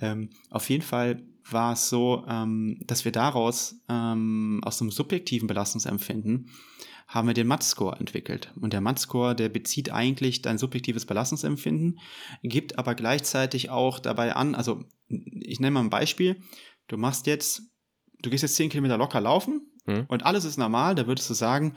[0.00, 5.48] Ähm, auf jeden Fall war es so, ähm, dass wir daraus ähm, aus einem subjektiven
[5.48, 6.50] Belastungsempfinden
[7.10, 8.52] haben wir den MAT-Score entwickelt.
[8.60, 11.98] Und der MAT-Score, der bezieht eigentlich dein subjektives Belastungsempfinden,
[12.44, 16.40] gibt aber gleichzeitig auch dabei an, also ich nenne mal ein Beispiel,
[16.86, 17.62] du machst jetzt,
[18.22, 20.04] du gehst jetzt 10 Kilometer locker laufen hm.
[20.06, 21.74] und alles ist normal, da würdest du sagen,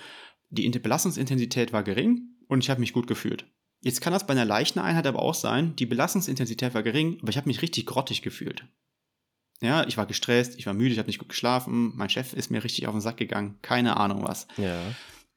[0.52, 3.48] die Belastungsintensität war gering und ich habe mich gut gefühlt.
[3.82, 7.32] Jetzt kann das bei einer leichten Einheit aber auch sein, die Belastungsintensität war gering, aber
[7.32, 8.66] ich habe mich richtig grottig gefühlt.
[9.62, 12.52] Ja, ich war gestresst, ich war müde, ich habe nicht gut geschlafen, mein Chef ist
[12.52, 14.48] mir richtig auf den Sack gegangen, keine Ahnung was.
[14.58, 14.80] Ja.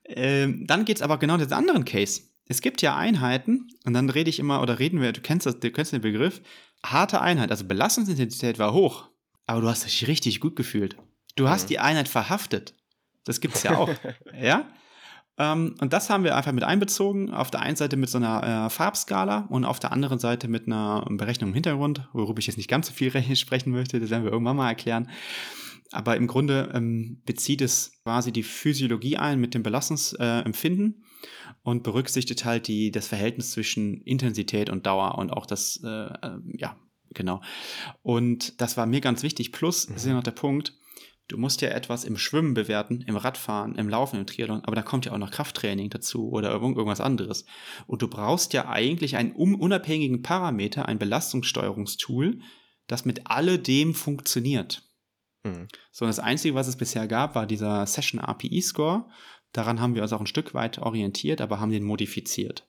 [0.09, 2.23] Ähm, dann geht es aber genau in den anderen Case.
[2.49, 5.59] Es gibt ja Einheiten, und dann rede ich immer, oder reden wir, du kennst, das,
[5.59, 6.41] du kennst den Begriff,
[6.85, 9.09] harte Einheit, also Belastungsintensität war hoch,
[9.47, 10.97] aber du hast dich richtig gut gefühlt.
[11.35, 11.69] Du hast mhm.
[11.69, 12.75] die Einheit verhaftet.
[13.25, 13.91] Das gibt es ja auch.
[14.41, 14.67] ja?
[15.39, 17.33] Ähm, und das haben wir einfach mit einbezogen.
[17.33, 20.67] Auf der einen Seite mit so einer äh, Farbskala und auf der anderen Seite mit
[20.67, 24.25] einer Berechnung im Hintergrund, worüber ich jetzt nicht ganz so viel sprechen möchte, das werden
[24.25, 25.11] wir irgendwann mal erklären.
[25.93, 31.29] Aber im Grunde ähm, bezieht es quasi die Physiologie ein mit dem Belastungsempfinden äh,
[31.63, 36.39] und berücksichtigt halt die, das Verhältnis zwischen Intensität und Dauer und auch das, äh, äh,
[36.55, 36.77] ja,
[37.15, 37.41] genau.
[38.03, 39.53] Und das war mir ganz wichtig.
[39.53, 39.97] Plus mhm.
[39.97, 40.75] ist ja noch der Punkt,
[41.29, 44.83] du musst ja etwas im Schwimmen bewerten, im Radfahren, im Laufen, im Triathlon, aber da
[44.83, 47.45] kommt ja auch noch Krafttraining dazu oder irgendwas anderes.
[47.87, 52.41] Und du brauchst ja eigentlich einen unabhängigen Parameter, ein Belastungssteuerungstool,
[52.87, 54.86] das mit alledem funktioniert.
[55.47, 55.69] Mhm.
[55.93, 59.07] So, das Einzige, was es bisher gab, war dieser Session API Score.
[59.53, 62.67] Daran haben wir uns auch ein Stück weit orientiert, aber haben den modifiziert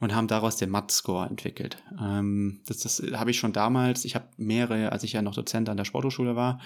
[0.00, 1.82] und haben daraus den MAT-Score entwickelt.
[2.00, 5.68] Ähm, das das habe ich schon damals, ich habe mehrere, als ich ja noch Dozent
[5.68, 6.60] an der Sporthochschule war,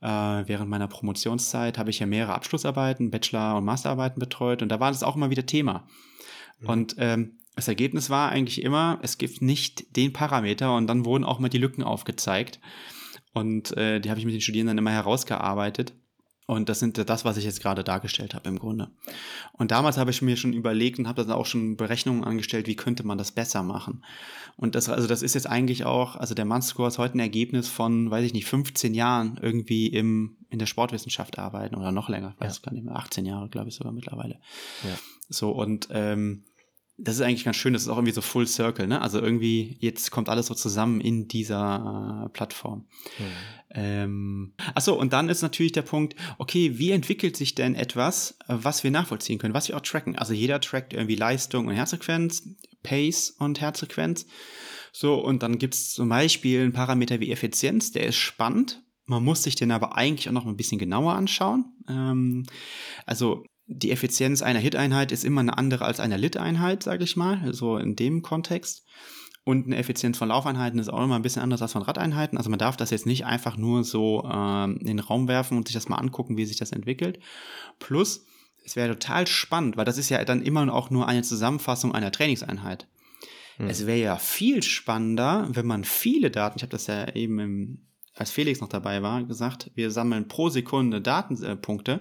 [0.00, 4.78] äh, während meiner Promotionszeit habe ich ja mehrere Abschlussarbeiten, Bachelor- und Masterarbeiten betreut und da
[4.78, 5.86] war das auch immer wieder Thema.
[6.60, 6.68] Mhm.
[6.68, 11.24] Und ähm, das Ergebnis war eigentlich immer, es gibt nicht den Parameter und dann wurden
[11.24, 12.60] auch mal die Lücken aufgezeigt.
[13.38, 15.94] Und äh, die habe ich mit den Studierenden immer herausgearbeitet.
[16.46, 18.90] Und das sind das, was ich jetzt gerade dargestellt habe im Grunde.
[19.52, 22.74] Und damals habe ich mir schon überlegt und habe dann auch schon Berechnungen angestellt, wie
[22.74, 24.02] könnte man das besser machen.
[24.56, 27.68] Und das, also das ist jetzt eigentlich auch, also der Mann-Score ist heute ein Ergebnis
[27.68, 32.34] von, weiß ich nicht, 15 Jahren irgendwie im, in der Sportwissenschaft arbeiten oder noch länger,
[32.38, 32.70] weiß ja.
[32.70, 34.40] gar nicht mehr, 18 Jahre, glaube ich sogar mittlerweile.
[34.84, 34.98] Ja.
[35.28, 36.44] So, und ähm,
[37.00, 39.00] das ist eigentlich ganz schön, das ist auch irgendwie so Full Circle, ne?
[39.00, 42.86] Also irgendwie, jetzt kommt alles so zusammen in dieser äh, Plattform.
[43.18, 43.24] Mhm.
[43.70, 48.82] Ähm, achso, und dann ist natürlich der Punkt, okay, wie entwickelt sich denn etwas, was
[48.82, 50.18] wir nachvollziehen können, was wir auch tracken?
[50.18, 52.48] Also jeder trackt irgendwie Leistung und Herzfrequenz,
[52.82, 54.26] Pace und Herzfrequenz.
[54.92, 58.82] So, und dann gibt es zum Beispiel einen Parameter wie Effizienz, der ist spannend.
[59.04, 61.76] Man muss sich den aber eigentlich auch noch ein bisschen genauer anschauen.
[61.88, 62.44] Ähm,
[63.06, 67.52] also die Effizienz einer Hit-Einheit ist immer eine andere als einer Lit-Einheit, sage ich mal,
[67.52, 68.84] so in dem Kontext.
[69.44, 72.38] Und eine Effizienz von Laufeinheiten ist auch immer ein bisschen anders als von Radeinheiten.
[72.38, 75.68] Also man darf das jetzt nicht einfach nur so ähm, in den Raum werfen und
[75.68, 77.18] sich das mal angucken, wie sich das entwickelt.
[77.78, 78.26] Plus,
[78.64, 82.12] es wäre total spannend, weil das ist ja dann immer auch nur eine Zusammenfassung einer
[82.12, 82.86] Trainingseinheit.
[83.56, 83.68] Hm.
[83.68, 87.86] Es wäre ja viel spannender, wenn man viele Daten, ich habe das ja eben im,
[88.14, 91.92] als Felix noch dabei war, gesagt, wir sammeln pro Sekunde Datenpunkte.
[91.92, 91.98] Äh,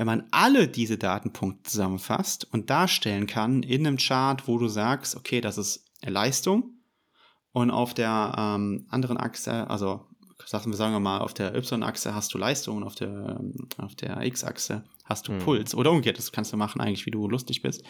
[0.00, 5.14] wenn man alle diese Datenpunkte zusammenfasst und darstellen kann in einem Chart, wo du sagst,
[5.14, 6.80] okay, das ist Leistung
[7.52, 10.06] und auf der ähm, anderen Achse, also
[10.46, 13.42] sagen wir, sagen wir mal, auf der Y-Achse hast du Leistung und auf der,
[13.76, 15.40] auf der X-Achse hast du mhm.
[15.40, 15.74] Puls.
[15.74, 17.84] Oder umgekehrt, das kannst du machen eigentlich, wie du lustig bist.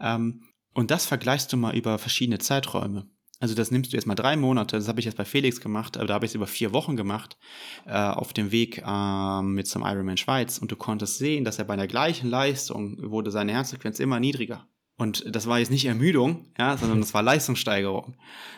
[0.00, 0.42] Ähm,
[0.74, 3.08] und das vergleichst du mal über verschiedene Zeiträume.
[3.38, 5.98] Also das nimmst du jetzt mal drei Monate, das habe ich jetzt bei Felix gemacht,
[5.98, 7.36] aber da habe ich es über vier Wochen gemacht,
[7.84, 11.66] äh, auf dem Weg äh, mit zum Ironman Schweiz und du konntest sehen, dass er
[11.66, 14.66] bei der gleichen Leistung wurde seine Herzfrequenz immer niedriger.
[14.98, 18.16] Und das war jetzt nicht Ermüdung, ja, sondern das war Leistungssteigerung.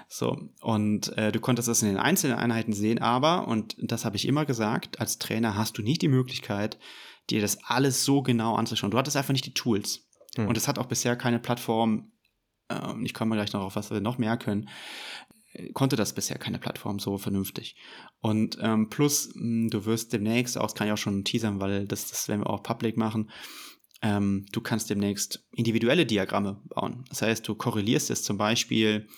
[0.09, 0.39] So.
[0.61, 4.29] Und äh, du konntest das in den einzelnen Einheiten sehen, aber, und das habe ich
[4.29, 6.79] immer gesagt, als Trainer hast du nicht die Möglichkeit,
[7.29, 8.93] dir das alles so genau anzuschauen.
[8.93, 10.07] Du hattest einfach nicht die Tools.
[10.37, 10.47] Hm.
[10.47, 12.13] Und es hat auch bisher keine Plattform
[12.99, 14.69] ähm, ich komme gleich noch auf, was wir noch mehr können,
[15.73, 17.77] konnte das bisher keine Plattform so vernünftig.
[18.21, 21.61] Und ähm, plus, mh, hm, du wirst demnächst, auch das kann ich auch schon teasern,
[21.61, 23.31] weil das, das werden wir auch public machen,
[24.03, 27.05] ähm, du kannst demnächst individuelle Diagramme bauen.
[27.09, 29.09] Das heißt, du korrelierst es zum Beispiel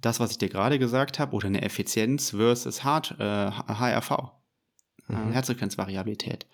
[0.00, 4.10] das, was ich dir gerade gesagt habe, oder eine Effizienz versus Hard, äh, HRV,
[5.08, 5.32] äh, mhm.
[5.32, 6.46] Herzfrequenzvariabilität.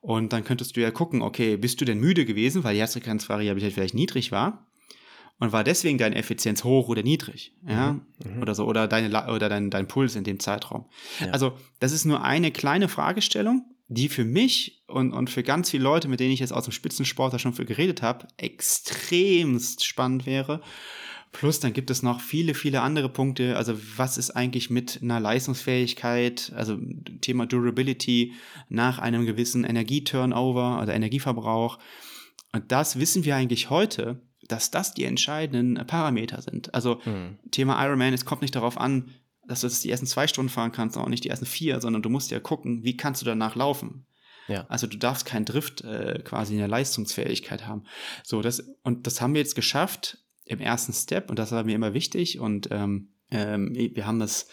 [0.00, 3.74] Und dann könntest du ja gucken, okay, bist du denn müde gewesen, weil die Herzfrequenzvariabilität
[3.74, 4.69] vielleicht niedrig war?
[5.40, 8.42] Und war deswegen deine Effizienz hoch oder niedrig, ja, mhm, mhm.
[8.42, 10.84] oder so, oder deine oder dein, dein Puls in dem Zeitraum.
[11.18, 11.30] Ja.
[11.30, 15.82] Also das ist nur eine kleine Fragestellung, die für mich und, und für ganz viele
[15.82, 20.26] Leute, mit denen ich jetzt aus dem Spitzensport da schon für geredet habe, extremst spannend
[20.26, 20.60] wäre.
[21.32, 23.56] Plus dann gibt es noch viele, viele andere Punkte.
[23.56, 26.76] Also was ist eigentlich mit einer Leistungsfähigkeit, also
[27.20, 28.34] Thema Durability
[28.68, 31.78] nach einem gewissen Energieturnover, also Energieverbrauch.
[32.52, 36.74] Und das wissen wir eigentlich heute, dass das die entscheidenden Parameter sind.
[36.74, 37.38] Also mhm.
[37.50, 39.10] Thema Ironman, es kommt nicht darauf an,
[39.46, 42.02] dass du das die ersten zwei Stunden fahren kannst, auch nicht die ersten vier, sondern
[42.02, 44.06] du musst ja gucken, wie kannst du danach laufen.
[44.48, 44.66] Ja.
[44.68, 47.84] Also du darfst keinen Drift äh, quasi in der Leistungsfähigkeit haben.
[48.24, 51.76] So, das, und das haben wir jetzt geschafft im ersten Step und das war mir
[51.76, 54.48] immer wichtig und ähm, ähm, wir haben das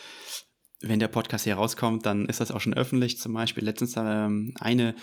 [0.82, 3.18] wenn der Podcast hier rauskommt, dann ist das auch schon öffentlich.
[3.20, 4.96] Zum Beispiel letztens ähm, eine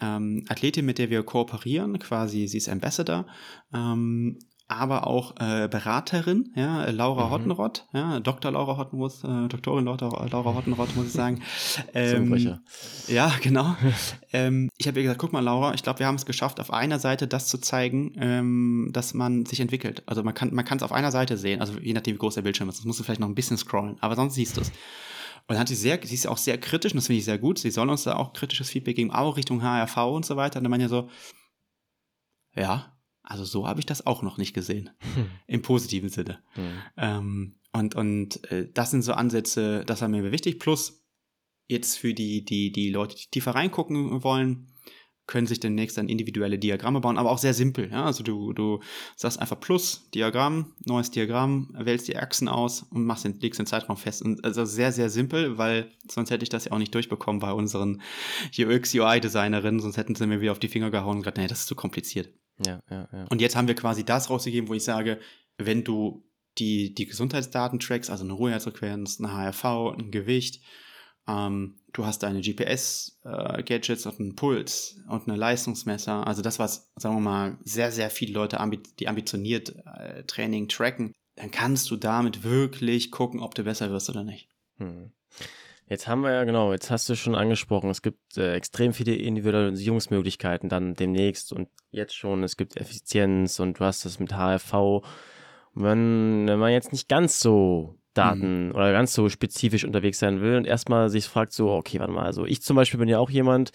[0.00, 3.26] ähm, Athletin, mit der wir kooperieren, quasi sie ist Ambassador,
[3.72, 7.30] ähm, aber auch äh, Beraterin, ja, Laura mhm.
[7.30, 8.50] Hottenrott, ja, Dr.
[8.50, 11.42] Laura Hottenrott, äh, Doktorin Laura, Laura Hottenrott, muss ich sagen.
[11.92, 12.60] Ähm,
[13.06, 13.76] ja, genau.
[14.32, 16.72] ähm, ich habe ihr gesagt, guck mal, Laura, ich glaube, wir haben es geschafft, auf
[16.72, 20.02] einer Seite das zu zeigen, ähm, dass man sich entwickelt.
[20.06, 22.34] Also man kann man kann es auf einer Seite sehen, also je nachdem, wie groß
[22.34, 22.78] der Bildschirm ist.
[22.78, 24.68] Das musst du vielleicht noch ein bisschen scrollen, aber sonst siehst du es.
[24.68, 27.38] Und dann hat sie sehr, sie ist auch sehr kritisch, und das finde ich sehr
[27.38, 27.58] gut.
[27.58, 30.58] Sie soll uns da auch kritisches Feedback geben, auch Richtung HRV und so weiter.
[30.58, 31.10] Und dann meinte ja so,
[32.56, 32.93] ja,
[33.24, 34.90] also so habe ich das auch noch nicht gesehen.
[35.14, 35.26] Hm.
[35.46, 36.40] Im positiven Sinne.
[36.52, 36.72] Hm.
[36.96, 40.60] Ähm, und und äh, das sind so Ansätze, das war mir wichtig.
[40.60, 41.02] Plus
[41.66, 44.68] jetzt für die, die, die Leute, die tiefer reingucken wollen,
[45.26, 47.90] können sich demnächst dann individuelle Diagramme bauen, aber auch sehr simpel.
[47.90, 48.04] Ja?
[48.04, 48.80] Also du, du
[49.16, 53.66] sagst einfach Plus, Diagramm, neues Diagramm, wählst die Achsen aus und machst den, legst den
[53.66, 54.22] Zeitraum fest.
[54.22, 57.52] Und also sehr, sehr simpel, weil sonst hätte ich das ja auch nicht durchbekommen bei
[57.52, 58.02] unseren
[58.58, 61.68] UX-UI-Designerinnen, sonst hätten sie mir wieder auf die Finger gehauen und gesagt, nee, das ist
[61.68, 62.28] zu kompliziert.
[62.58, 63.26] Ja, ja, ja.
[63.30, 65.20] Und jetzt haben wir quasi das rausgegeben, wo ich sage,
[65.58, 66.24] wenn du
[66.58, 69.64] die, die Gesundheitsdaten trackst, also eine Ruheherzfrequenz, eine HRV,
[69.98, 70.62] ein Gewicht,
[71.26, 76.26] ähm, du hast deine GPS-Gadgets äh, und einen Puls und eine Leistungsmesser.
[76.26, 80.68] Also das, was, sagen wir mal, sehr, sehr viele Leute, ambi die ambitioniert äh, Training
[80.68, 84.48] tracken, dann kannst du damit wirklich gucken, ob du besser wirst oder nicht.
[84.76, 85.12] Hm.
[85.86, 89.14] Jetzt haben wir ja genau, jetzt hast du schon angesprochen, es gibt äh, extrem viele
[89.14, 95.02] Individualisierungsmöglichkeiten dann demnächst und jetzt schon, es gibt Effizienz und du hast das mit HRV.
[95.74, 98.74] wenn, wenn man jetzt nicht ganz so Daten mhm.
[98.74, 102.24] oder ganz so spezifisch unterwegs sein will und erstmal sich fragt so, okay, warte mal,
[102.24, 103.72] also ich zum Beispiel bin ja auch jemand,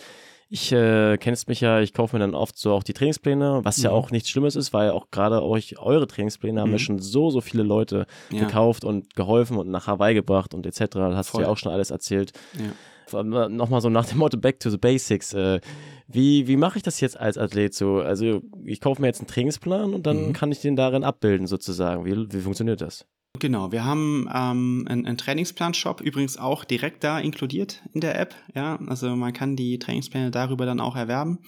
[0.51, 3.77] ich äh, kennst mich ja, ich kaufe mir dann oft so auch die Trainingspläne, was
[3.77, 3.83] mhm.
[3.83, 6.79] ja auch nichts Schlimmes ist, weil auch gerade euch eure Trainingspläne haben ja mhm.
[6.79, 8.45] schon so, so viele Leute ja.
[8.45, 10.85] gekauft und geholfen und nach Hawaii gebracht und etc.
[10.89, 11.41] Das hast Voll.
[11.41, 12.33] du ja auch schon alles erzählt.
[12.57, 13.23] Ja.
[13.23, 15.33] Nochmal so nach dem Motto Back to the Basics.
[15.33, 15.61] Äh,
[16.07, 17.97] wie wie mache ich das jetzt als Athlet so?
[17.97, 20.33] Also ich kaufe mir jetzt einen Trainingsplan und dann mhm.
[20.33, 22.05] kann ich den darin abbilden sozusagen.
[22.05, 23.05] Wie, wie funktioniert das?
[23.37, 28.35] Genau, wir haben ähm, einen, einen Trainingsplan-Shop übrigens auch direkt da inkludiert in der App.
[28.55, 31.39] Ja, also man kann die Trainingspläne darüber dann auch erwerben.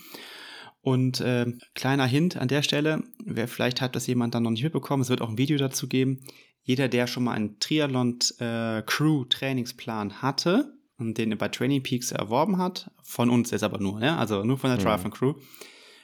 [0.81, 4.63] Und äh, kleiner Hint an der Stelle, wer vielleicht hat das jemand dann noch nicht
[4.63, 6.21] mitbekommen, es wird auch ein Video dazu geben.
[6.63, 12.11] Jeder, der schon mal einen Triathlon äh, Crew Trainingsplan hatte und den bei Training Peaks
[12.11, 14.17] erworben hat, von uns jetzt aber nur, ne?
[14.17, 14.83] also nur von der mhm.
[14.83, 15.33] Triathlon Crew,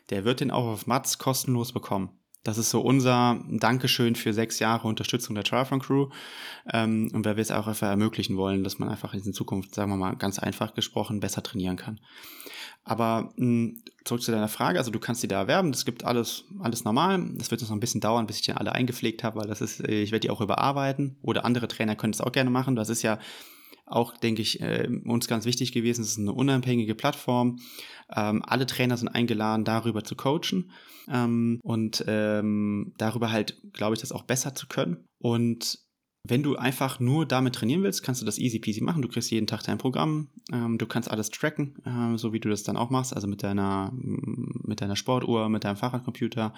[0.09, 2.16] der wird den auch auf Mats kostenlos bekommen.
[2.47, 6.07] Das ist so unser Dankeschön für sechs Jahre Unterstützung der Triathlon Crew.
[6.71, 9.91] Ähm, und weil wir es auch einfach ermöglichen wollen, dass man einfach in Zukunft, sagen
[9.91, 11.99] wir mal, ganz einfach gesprochen, besser trainieren kann.
[12.85, 16.05] Aber mh, hm, zurück zu deiner Frage, also du kannst die da erwerben, das gibt
[16.05, 17.21] alles, alles normal.
[17.33, 19.81] Das wird noch ein bisschen dauern, bis ich die alle eingepflegt habe, weil das ist,
[19.81, 21.17] ich werde die auch überarbeiten.
[21.21, 22.77] Oder andere Trainer können es auch gerne machen.
[22.77, 23.19] Das ist ja
[23.87, 26.01] auch, denke ich, äh, uns ganz wichtig gewesen.
[26.01, 27.59] Es ist eine unabhängige Plattform.
[28.15, 30.71] Ähm, alle Trainer sind eingeladen, darüber zu coachen
[31.09, 35.05] ähm, und ähm, darüber halt, glaube ich, das auch besser zu können.
[35.19, 35.79] Und
[36.23, 39.01] wenn du einfach nur damit trainieren willst, kannst du das easy peasy machen.
[39.01, 42.49] Du kriegst jeden Tag dein Programm, ähm, du kannst alles tracken, äh, so wie du
[42.49, 46.53] das dann auch machst, also mit deiner, mit deiner Sportuhr, mit deinem Fahrradcomputer.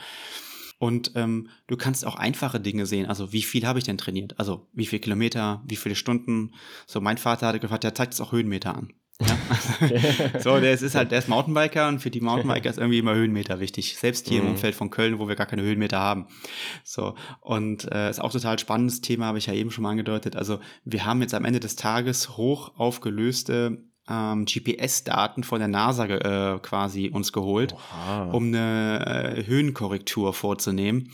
[0.80, 3.06] Und ähm, du kannst auch einfache Dinge sehen.
[3.06, 4.40] Also wie viel habe ich denn trainiert?
[4.40, 6.54] Also wie viele Kilometer, wie viele Stunden?
[6.88, 8.94] So mein Vater hatte gefragt, der zeigt es auch Höhenmeter an.
[9.22, 9.38] Ja?
[10.40, 13.60] so, der ist halt, der ist Mountainbiker und für die Mountainbiker ist irgendwie immer Höhenmeter
[13.60, 13.98] wichtig.
[13.98, 14.48] Selbst hier mhm.
[14.48, 16.28] im Umfeld von Köln, wo wir gar keine Höhenmeter haben.
[16.86, 17.16] So.
[17.42, 20.38] Und äh, ist auch total spannendes Thema, habe ich ja eben schon mal angedeutet.
[20.38, 26.06] Also wir haben jetzt am Ende des Tages hoch aufgelöste ähm, GPS-Daten von der NASA
[26.06, 28.32] äh, quasi uns geholt, Oha.
[28.32, 31.12] um eine äh, Höhenkorrektur vorzunehmen.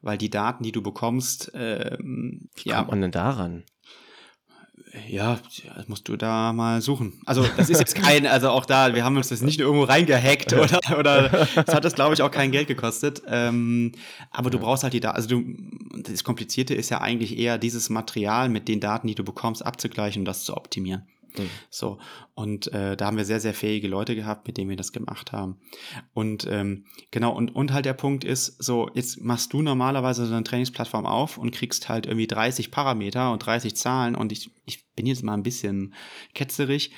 [0.00, 3.64] Weil die Daten, die du bekommst, äh, Wie ja, kommt man denn daran?
[5.06, 5.38] Ja,
[5.76, 7.20] das musst du da mal suchen.
[7.26, 10.52] Also das ist jetzt kein, also auch da, wir haben uns das nicht irgendwo reingehackt
[10.54, 13.22] oder, oder das hat das, glaube ich, auch kein Geld gekostet.
[13.26, 13.92] Ähm,
[14.30, 15.44] aber du brauchst halt die Daten, also du,
[16.02, 20.22] das Komplizierte ist ja eigentlich eher dieses Material mit den Daten, die du bekommst, abzugleichen
[20.22, 21.06] und das zu optimieren.
[21.36, 21.50] Mhm.
[21.70, 21.98] So,
[22.34, 25.32] und äh, da haben wir sehr, sehr fähige Leute gehabt, mit denen wir das gemacht
[25.32, 25.58] haben.
[26.14, 30.34] Und ähm, genau, und, und halt der Punkt ist, so, jetzt machst du normalerweise so
[30.34, 34.86] eine Trainingsplattform auf und kriegst halt irgendwie 30 Parameter und 30 Zahlen und ich, ich
[34.94, 35.94] bin jetzt mal ein bisschen
[36.34, 36.92] ketzerig.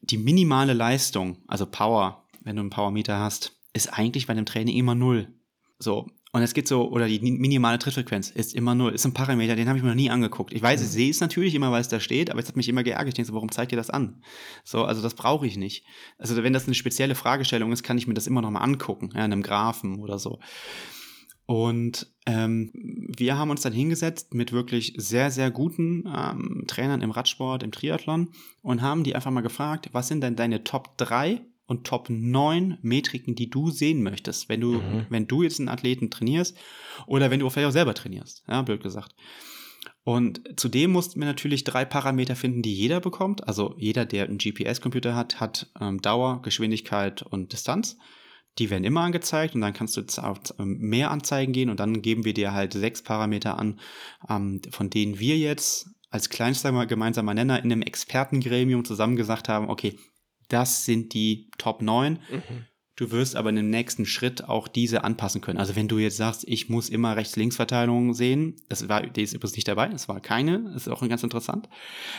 [0.00, 4.76] Die minimale Leistung, also Power, wenn du einen Powermeter hast, ist eigentlich bei einem Training
[4.76, 5.28] immer null.
[5.78, 9.54] So, und es geht so, oder die minimale Trittfrequenz ist immer null, ist ein Parameter,
[9.54, 10.52] den habe ich mir noch nie angeguckt.
[10.52, 10.92] Ich weiß, ich mhm.
[10.92, 13.06] sehe es natürlich immer, weil es da steht, aber es hat mich immer geärgert.
[13.06, 14.20] Ich denke so, warum zeigt ihr das an?
[14.64, 15.86] So, also das brauche ich nicht.
[16.18, 19.10] Also wenn das eine spezielle Fragestellung ist, kann ich mir das immer noch mal angucken,
[19.14, 20.40] ja, in einem Graphen oder so.
[21.46, 27.12] Und ähm, wir haben uns dann hingesetzt mit wirklich sehr, sehr guten ähm, Trainern im
[27.12, 31.42] Radsport, im Triathlon und haben die einfach mal gefragt, was sind denn deine Top 3
[31.66, 35.06] und Top 9 Metriken, die du sehen möchtest, wenn du, mhm.
[35.08, 36.56] wenn du jetzt einen Athleten trainierst
[37.06, 39.14] oder wenn du vielleicht auch selber trainierst, ja, blöd gesagt.
[40.02, 43.48] Und zudem mussten wir natürlich drei Parameter finden, die jeder bekommt.
[43.48, 47.96] Also jeder, der einen GPS-Computer hat, hat ähm, Dauer, Geschwindigkeit und Distanz.
[48.58, 51.80] Die werden immer angezeigt und dann kannst du jetzt auf ähm, mehr Anzeigen gehen und
[51.80, 53.80] dann geben wir dir halt sechs Parameter an,
[54.28, 59.68] ähm, von denen wir jetzt als kleinster gemeinsamer Nenner in einem Expertengremium zusammen gesagt haben,
[59.68, 59.98] okay,
[60.54, 62.14] das sind die Top 9.
[62.14, 62.66] Mhm.
[62.96, 65.58] Du wirst aber in dem nächsten Schritt auch diese anpassen können.
[65.58, 69.56] Also wenn du jetzt sagst, ich muss immer Rechts-Links-Verteilung sehen, das war, die ist übrigens
[69.56, 71.68] nicht dabei, es war keine, das ist auch ganz interessant.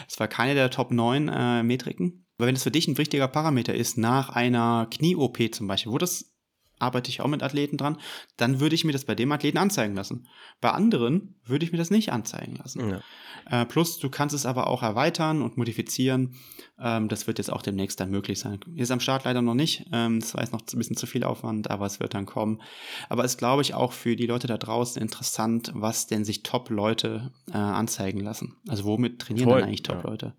[0.07, 2.25] Es war keine der Top 9 äh, Metriken.
[2.37, 5.97] Aber wenn es für dich ein wichtiger Parameter ist, nach einer Knie-OP zum Beispiel, wo
[5.97, 6.34] das
[6.79, 7.97] arbeite ich auch mit Athleten dran,
[8.37, 10.27] dann würde ich mir das bei dem Athleten anzeigen lassen.
[10.61, 12.89] Bei anderen würde ich mir das nicht anzeigen lassen.
[12.89, 13.01] Ja.
[13.49, 16.35] Äh, plus, du kannst es aber auch erweitern und modifizieren.
[16.79, 18.59] Ähm, das wird jetzt auch demnächst dann möglich sein.
[18.75, 19.85] Ist am Start leider noch nicht.
[19.91, 22.61] Ähm, das war jetzt noch ein bisschen zu viel Aufwand, aber es wird dann kommen.
[23.09, 26.43] Aber es ist, glaube ich, auch für die Leute da draußen interessant, was denn sich
[26.43, 28.55] Top-Leute äh, anzeigen lassen.
[28.67, 30.27] Also womit trainieren Voll, dann eigentlich Top-Leute?
[30.27, 30.33] Ja.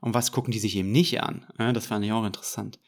[0.00, 1.46] Und was gucken die sich eben nicht an?
[1.58, 2.78] Ja, das fand ich auch interessant.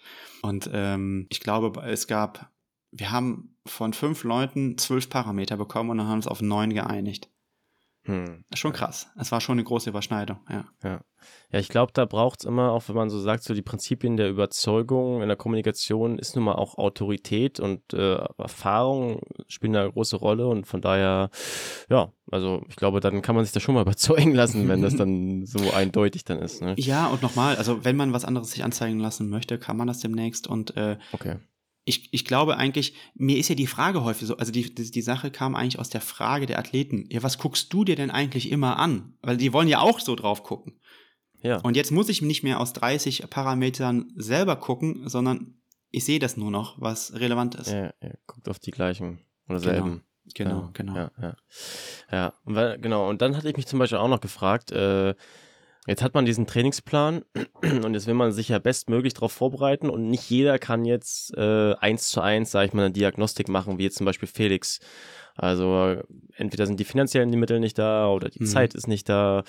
[0.40, 2.50] Und ähm, ich glaube, es gab
[2.92, 6.72] wir haben von fünf Leuten zwölf Parameter bekommen und dann haben wir uns auf neun
[6.72, 7.28] geeinigt.
[8.04, 8.44] Hm.
[8.52, 9.08] Schon krass.
[9.16, 10.64] Es war schon eine große Überschneidung, ja.
[10.82, 11.00] Ja,
[11.52, 14.16] ja ich glaube, da braucht es immer, auch wenn man so sagt, so die Prinzipien
[14.16, 19.82] der Überzeugung in der Kommunikation ist nun mal auch Autorität und äh, Erfahrung spielen da
[19.82, 21.30] eine große Rolle und von daher,
[21.90, 24.96] ja, also ich glaube, dann kann man sich da schon mal überzeugen lassen, wenn das
[24.96, 26.60] dann so eindeutig dann ist.
[26.60, 26.74] Ne?
[26.78, 30.00] Ja, und nochmal, also wenn man was anderes sich anzeigen lassen möchte, kann man das
[30.00, 31.36] demnächst und äh, okay
[31.84, 35.02] ich, ich glaube eigentlich, mir ist ja die Frage häufig so, also die, die, die
[35.02, 37.06] Sache kam eigentlich aus der Frage der Athleten.
[37.10, 39.14] Ja, was guckst du dir denn eigentlich immer an?
[39.22, 40.80] Weil die wollen ja auch so drauf gucken.
[41.42, 41.58] Ja.
[41.58, 46.36] Und jetzt muss ich nicht mehr aus 30 Parametern selber gucken, sondern ich sehe das
[46.36, 47.70] nur noch, was relevant ist.
[47.72, 49.18] Ja, ja guckt auf die gleichen
[49.48, 49.72] oder genau.
[49.72, 50.02] selben.
[50.34, 50.94] Genau, ja, genau.
[50.94, 51.36] Ja, ja.
[52.12, 53.08] ja und weil, genau.
[53.08, 55.14] Und dann hatte ich mich zum Beispiel auch noch gefragt, äh,
[55.86, 57.22] Jetzt hat man diesen Trainingsplan
[57.62, 61.74] und jetzt will man sich ja bestmöglich darauf vorbereiten und nicht jeder kann jetzt äh,
[61.74, 64.78] eins zu eins, sage ich mal, eine Diagnostik machen, wie jetzt zum Beispiel Felix.
[65.34, 65.96] Also
[66.36, 68.46] entweder sind die finanziellen Mittel nicht da oder die mhm.
[68.46, 69.42] Zeit ist nicht da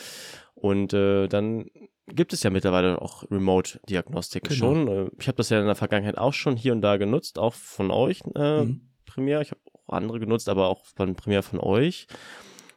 [0.55, 1.65] und äh, dann
[2.07, 4.73] gibt es ja mittlerweile auch Remote-Diagnostiken genau.
[4.73, 4.87] schon.
[4.87, 7.53] Äh, ich habe das ja in der Vergangenheit auch schon hier und da genutzt, auch
[7.53, 8.89] von euch, äh, mhm.
[9.05, 9.41] Primär.
[9.41, 12.07] Ich habe auch andere genutzt, aber auch von Primär von euch.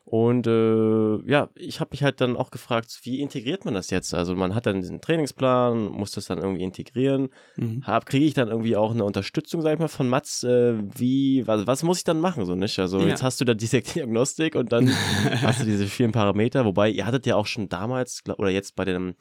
[0.09, 4.15] Und äh, ja, ich habe mich halt dann auch gefragt, wie integriert man das jetzt?
[4.15, 7.31] Also man hat dann diesen Trainingsplan, muss das dann irgendwie integrieren.
[7.57, 7.83] Mhm.
[8.05, 10.45] Kriege ich dann irgendwie auch eine Unterstützung, sag ich mal, von Mats?
[10.45, 12.79] Äh, wie, was, was muss ich dann machen, so nicht?
[12.79, 13.09] Also ja.
[13.09, 14.89] jetzt hast du da diese Diagnostik und dann
[15.43, 18.85] hast du diese vielen Parameter, wobei ihr hattet ja auch schon damals, oder jetzt bei
[18.85, 19.17] dem,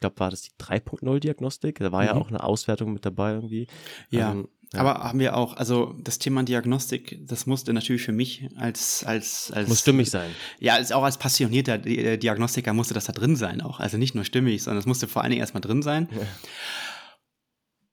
[0.00, 2.06] ich glaube, war das die 3.0 Diagnostik, da war mhm.
[2.06, 3.66] ja auch eine Auswertung mit dabei irgendwie.
[4.08, 4.32] Ja.
[4.32, 4.80] Ähm, ja.
[4.80, 9.52] Aber haben wir auch, also das Thema Diagnostik, das musste natürlich für mich als, als,
[9.52, 9.68] als.
[9.68, 10.30] Muss stimmig sein.
[10.58, 13.78] Ja, als, auch als passionierter äh, Diagnostiker musste das da drin sein auch.
[13.78, 16.08] Also nicht nur stimmig, sondern es musste vor allen Dingen erstmal drin sein.
[16.12, 16.22] Ja.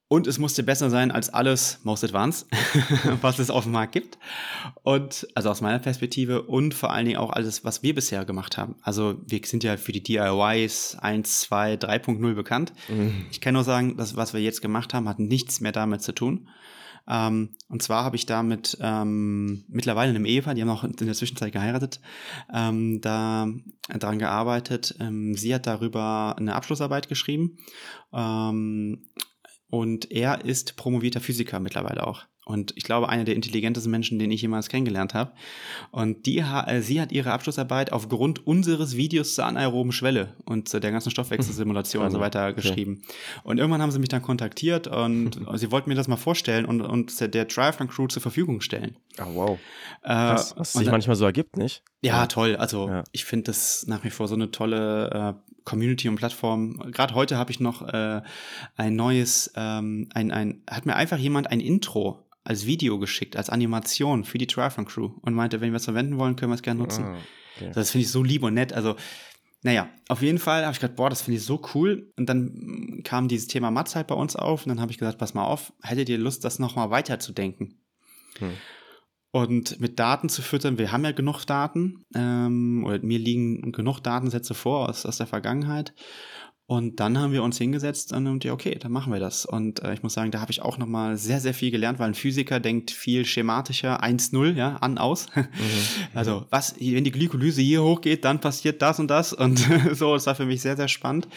[0.10, 2.48] Und es musste besser sein als alles Most Advanced,
[3.22, 4.18] was es auf dem Markt gibt.
[4.84, 8.58] Und also aus meiner Perspektive und vor allen Dingen auch alles, was wir bisher gemacht
[8.58, 8.76] haben.
[8.82, 12.72] Also wir sind ja für die DIYs 1, 2, 3.0 bekannt.
[12.88, 13.26] Mhm.
[13.32, 16.14] Ich kann nur sagen, das, was wir jetzt gemacht haben, hat nichts mehr damit zu
[16.14, 16.48] tun.
[17.10, 20.94] Ähm, und zwar habe ich da mit ähm, mittlerweile einem Ehepaar, die haben auch in
[21.00, 22.02] der Zwischenzeit geheiratet,
[22.54, 23.48] ähm, da
[23.90, 24.96] dran gearbeitet.
[25.00, 27.58] Ähm, sie hat darüber eine Abschlussarbeit geschrieben.
[29.70, 32.26] Und er ist promovierter Physiker mittlerweile auch.
[32.48, 35.34] Und ich glaube, einer der intelligentesten Menschen, den ich jemals kennengelernt habe.
[35.92, 40.80] Und die, äh, sie hat ihre Abschlussarbeit aufgrund unseres Videos zur anaeroben Schwelle und zu
[40.80, 43.02] der ganzen Stoffwechselsimulation und so weiter geschrieben.
[43.44, 46.80] Und irgendwann haben sie mich dann kontaktiert und sie wollten mir das mal vorstellen und,
[46.80, 48.96] und der Triathlon Crew zur Verfügung stellen.
[49.20, 49.60] Oh, wow.
[50.04, 51.84] Äh, was, was sich dann, manchmal so ergibt, nicht?
[52.02, 52.28] Ja, ja.
[52.28, 52.56] toll.
[52.56, 53.04] Also ja.
[53.12, 56.80] ich finde das nach wie vor so eine tolle äh, Community und Plattform.
[56.92, 58.22] Gerade heute habe ich noch äh,
[58.78, 63.50] ein neues, ähm, ein, ein, hat mir einfach jemand ein Intro als Video geschickt, als
[63.50, 66.62] Animation für die Triathlon Crew und meinte, wenn wir es verwenden wollen, können wir es
[66.62, 67.04] gerne nutzen.
[67.04, 67.18] Ah,
[67.58, 67.72] okay.
[67.76, 68.72] Das finde ich so lieb und nett.
[68.72, 68.96] Also,
[69.62, 72.14] naja, auf jeden Fall habe ich gedacht, boah, das finde ich so cool.
[72.16, 75.18] Und dann kam dieses Thema Matz halt bei uns auf und dann habe ich gesagt,
[75.18, 77.82] pass mal auf, hättet ihr Lust, das nochmal weiterzudenken?
[78.40, 78.54] Hm.
[79.38, 84.00] Und mit Daten zu füttern, wir haben ja genug Daten, ähm, oder mir liegen genug
[84.00, 85.94] Datensätze vor aus, aus der Vergangenheit.
[86.66, 89.46] Und dann haben wir uns hingesetzt und ja, okay, dann machen wir das.
[89.46, 92.08] Und äh, ich muss sagen, da habe ich auch nochmal sehr, sehr viel gelernt, weil
[92.08, 95.28] ein Physiker denkt viel schematischer, 1-0, ja, an, aus.
[95.36, 95.44] Mhm.
[96.16, 99.34] Also, was, wenn die Glykolyse hier hochgeht, dann passiert das und das.
[99.34, 99.60] Und
[99.94, 101.28] so, das war für mich sehr, sehr spannend.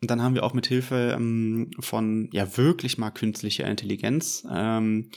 [0.00, 5.10] Und dann haben wir auch mit Hilfe ähm, von ja wirklich mal künstlicher Intelligenz ähm,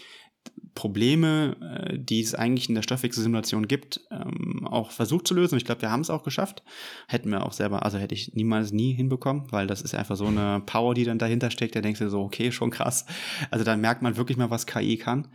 [0.76, 5.58] Probleme, äh, die es eigentlich in der Stoffwechselsimulation gibt, ähm, auch versucht zu lösen.
[5.58, 6.64] Ich glaube, wir haben es auch geschafft.
[7.08, 10.28] Hätten wir auch selber, also hätte ich niemals nie hinbekommen, weil das ist einfach so
[10.28, 11.76] eine Power, die dann dahinter steckt.
[11.76, 13.06] Da denkst du so, okay, schon krass.
[13.50, 15.30] Also dann merkt man wirklich mal, was KI kann.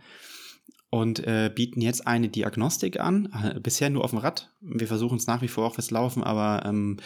[0.93, 4.51] Und äh, bieten jetzt eine Diagnostik an, äh, bisher nur auf dem Rad.
[4.59, 6.97] Wir versuchen es nach wie vor auch fürs Laufen, aber ähm,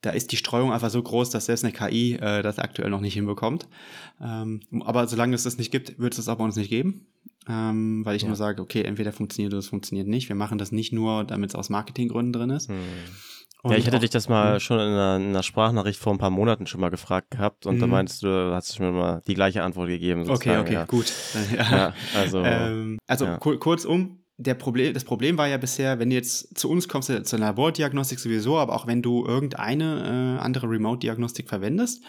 [0.00, 3.02] da ist die Streuung einfach so groß, dass selbst eine KI äh, das aktuell noch
[3.02, 3.68] nicht hinbekommt.
[4.18, 7.06] Ähm, aber solange es das nicht gibt, wird es das auch bei uns nicht geben
[7.48, 8.28] ähm, weil ich ja.
[8.28, 10.28] nur sage, okay, entweder funktioniert oder es funktioniert nicht.
[10.28, 12.68] Wir machen das nicht nur, damit es aus Marketinggründen drin ist.
[12.68, 12.76] Hm.
[13.64, 14.60] ja, ich hätte dich das mal hm.
[14.60, 17.74] schon in einer, in einer, Sprachnachricht vor ein paar Monaten schon mal gefragt gehabt und
[17.74, 17.80] hm.
[17.80, 20.28] da meinst du, hast du mir mal die gleiche Antwort gegeben.
[20.28, 20.84] Okay, okay, ja.
[20.84, 21.12] gut.
[21.56, 21.70] Ja.
[21.70, 26.56] ja also, ähm, also kurzum, der Problem, das Problem war ja bisher, wenn du jetzt
[26.56, 32.02] zu uns kommst, zur Labordiagnostik sowieso, aber auch wenn du irgendeine äh, andere Remote-Diagnostik verwendest,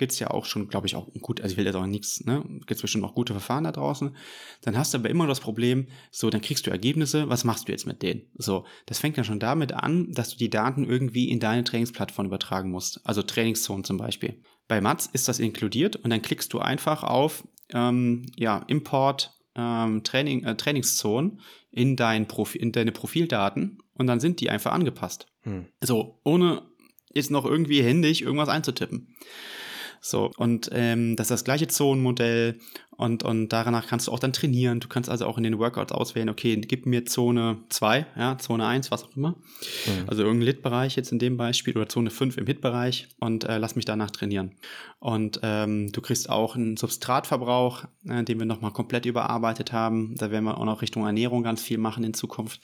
[0.00, 2.24] gibt es ja auch schon, glaube ich, auch gut, also ich will jetzt auch nichts,
[2.24, 4.16] ne, gibt es bestimmt auch gute Verfahren da draußen.
[4.62, 7.72] Dann hast du aber immer das Problem, so, dann kriegst du Ergebnisse, was machst du
[7.72, 8.22] jetzt mit denen?
[8.34, 12.26] So, das fängt ja schon damit an, dass du die Daten irgendwie in deine Trainingsplattform
[12.26, 14.42] übertragen musst, also Trainingszonen zum Beispiel.
[14.68, 20.02] Bei Mats ist das inkludiert und dann klickst du einfach auf, ähm, ja, Import ähm,
[20.02, 21.40] Training, äh, Trainingszonen
[21.70, 25.26] in, dein Profi in deine Profildaten und dann sind die einfach angepasst.
[25.42, 25.66] Hm.
[25.82, 26.62] So, ohne
[27.12, 29.14] jetzt noch irgendwie händig irgendwas einzutippen.
[30.02, 32.58] So, und ähm, das ist das gleiche Zonenmodell
[33.00, 34.80] und, und danach kannst du auch dann trainieren.
[34.80, 38.66] Du kannst also auch in den Workouts auswählen, okay, gib mir Zone 2, ja, Zone
[38.66, 39.30] 1, was auch immer.
[39.30, 40.06] Mhm.
[40.06, 43.76] Also irgendein Lit-Bereich jetzt in dem Beispiel oder Zone 5 im Hit-Bereich und äh, lass
[43.76, 44.52] mich danach trainieren.
[45.00, 50.14] Und ähm, du kriegst auch einen Substratverbrauch, äh, den wir nochmal komplett überarbeitet haben.
[50.16, 52.60] Da werden wir auch noch Richtung Ernährung ganz viel machen in Zukunft.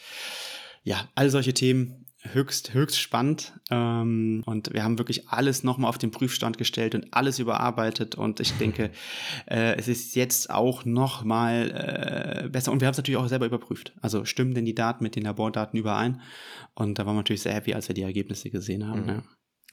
[0.84, 3.52] Ja, all solche Themen höchst, höchst spannend.
[3.70, 8.14] Ähm, und wir haben wirklich alles nochmal auf den Prüfstand gestellt und alles überarbeitet.
[8.14, 8.90] Und ich denke,
[9.46, 12.72] äh, es ist jetzt auch nochmal äh, besser.
[12.72, 13.92] Und wir haben es natürlich auch selber überprüft.
[14.00, 16.20] Also stimmen denn die Daten mit den Labordaten überein?
[16.74, 19.02] Und da waren wir natürlich sehr happy, als wir die Ergebnisse gesehen haben.
[19.02, 19.08] Mhm.
[19.08, 19.22] Ja.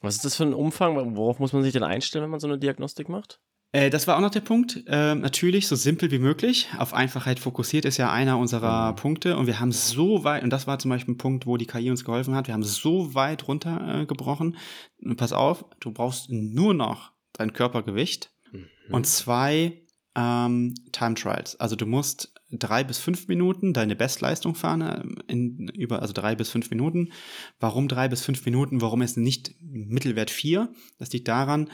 [0.00, 1.16] Was ist das für ein Umfang?
[1.16, 3.40] Worauf muss man sich denn einstellen, wenn man so eine Diagnostik macht?
[3.74, 4.84] Äh, das war auch noch der Punkt.
[4.86, 6.68] Äh, natürlich so simpel wie möglich.
[6.78, 8.96] Auf Einfachheit fokussiert ist ja einer unserer mhm.
[8.96, 9.36] Punkte.
[9.36, 11.90] Und wir haben so weit, und das war zum Beispiel ein Punkt, wo die KI
[11.90, 14.56] uns geholfen hat, wir haben so weit runtergebrochen.
[15.04, 18.68] Äh, Pass auf, du brauchst nur noch dein Körpergewicht mhm.
[18.90, 19.82] und zwei
[20.14, 21.58] ähm, Time Trials.
[21.58, 26.36] Also du musst drei bis fünf Minuten deine Bestleistung fahren, äh, in, über, also drei
[26.36, 27.10] bis fünf Minuten.
[27.58, 28.80] Warum drei bis fünf Minuten?
[28.80, 30.72] Warum ist nicht Mittelwert vier?
[30.98, 31.68] Das liegt daran,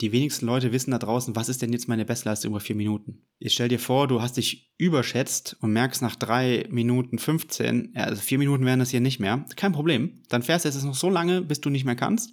[0.00, 3.22] die wenigsten Leute wissen da draußen, was ist denn jetzt meine Bestleistung über vier Minuten?
[3.38, 8.04] Ich stell dir vor, du hast dich überschätzt und merkst nach drei Minuten 15, ja,
[8.04, 9.44] also vier Minuten wären das hier nicht mehr.
[9.56, 10.22] Kein Problem.
[10.28, 12.32] Dann fährst du jetzt noch so lange, bis du nicht mehr kannst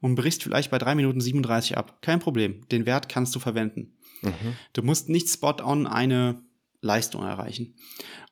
[0.00, 2.02] und brichst vielleicht bei drei Minuten 37 ab.
[2.02, 2.66] Kein Problem.
[2.68, 3.92] Den Wert kannst du verwenden.
[4.22, 4.56] Mhm.
[4.72, 6.42] Du musst nicht spot on eine
[6.80, 7.74] Leistung erreichen.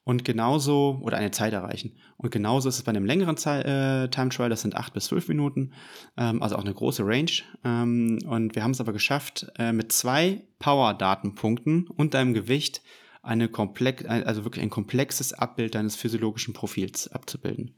[0.06, 1.96] Und genauso, oder eine Zeit erreichen.
[2.16, 5.06] Und genauso ist es bei einem längeren Zeit, äh, Time Trial, das sind acht bis
[5.06, 5.72] zwölf Minuten,
[6.16, 7.32] ähm, also auch eine große Range.
[7.64, 12.82] Ähm, und wir haben es aber geschafft, äh, mit zwei Power-Datenpunkten und deinem Gewicht
[13.22, 17.74] eine komplex, also wirklich ein komplexes Abbild deines physiologischen Profils abzubilden.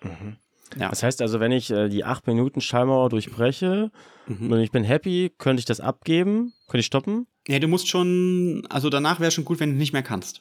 [0.00, 0.36] Mhm.
[0.78, 0.90] Ja.
[0.90, 3.90] Das heißt also, wenn ich äh, die acht Minuten Schallmauer durchbreche
[4.28, 4.52] mhm.
[4.52, 6.52] und ich bin happy, könnte ich das abgeben?
[6.68, 7.26] Könnte ich stoppen?
[7.46, 10.40] Ja, du musst schon, also danach wäre schon gut, wenn du nicht mehr kannst.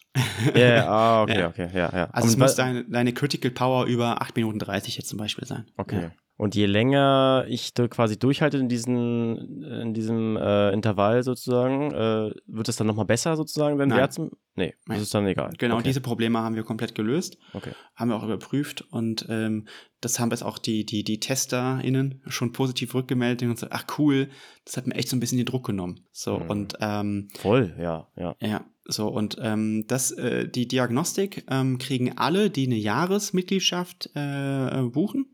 [0.56, 1.48] Ja, yeah, ah, okay, ja.
[1.50, 2.10] okay, ja, ja.
[2.12, 5.66] Also es muss deine, deine Critical Power über 8 Minuten 30 jetzt zum Beispiel sein.
[5.76, 6.04] Okay.
[6.04, 6.12] Ja.
[6.36, 12.70] Und je länger ich quasi durchhalte in, diesen, in diesem äh, Intervall sozusagen, äh, wird
[12.70, 14.32] es dann nochmal besser sozusagen, den Wert zum.
[14.56, 14.98] Nee, Nein.
[14.98, 15.52] das ist dann egal.
[15.58, 15.86] Genau, okay.
[15.86, 17.38] diese Probleme haben wir komplett gelöst.
[17.54, 17.72] Okay.
[17.96, 19.68] Haben wir auch überprüft und ähm,
[20.02, 24.30] das haben jetzt auch die, die, die TesterInnen schon positiv rückgemeldet und gesagt, ach cool,
[24.66, 26.02] das hat mir echt so ein bisschen den Druck genommen.
[26.12, 26.50] So mhm.
[26.50, 28.36] und ähm, voll, ja, ja.
[28.40, 34.82] Ja, so und ähm, das, äh, die Diagnostik ähm, kriegen alle, die eine Jahresmitgliedschaft äh,
[34.84, 35.28] buchen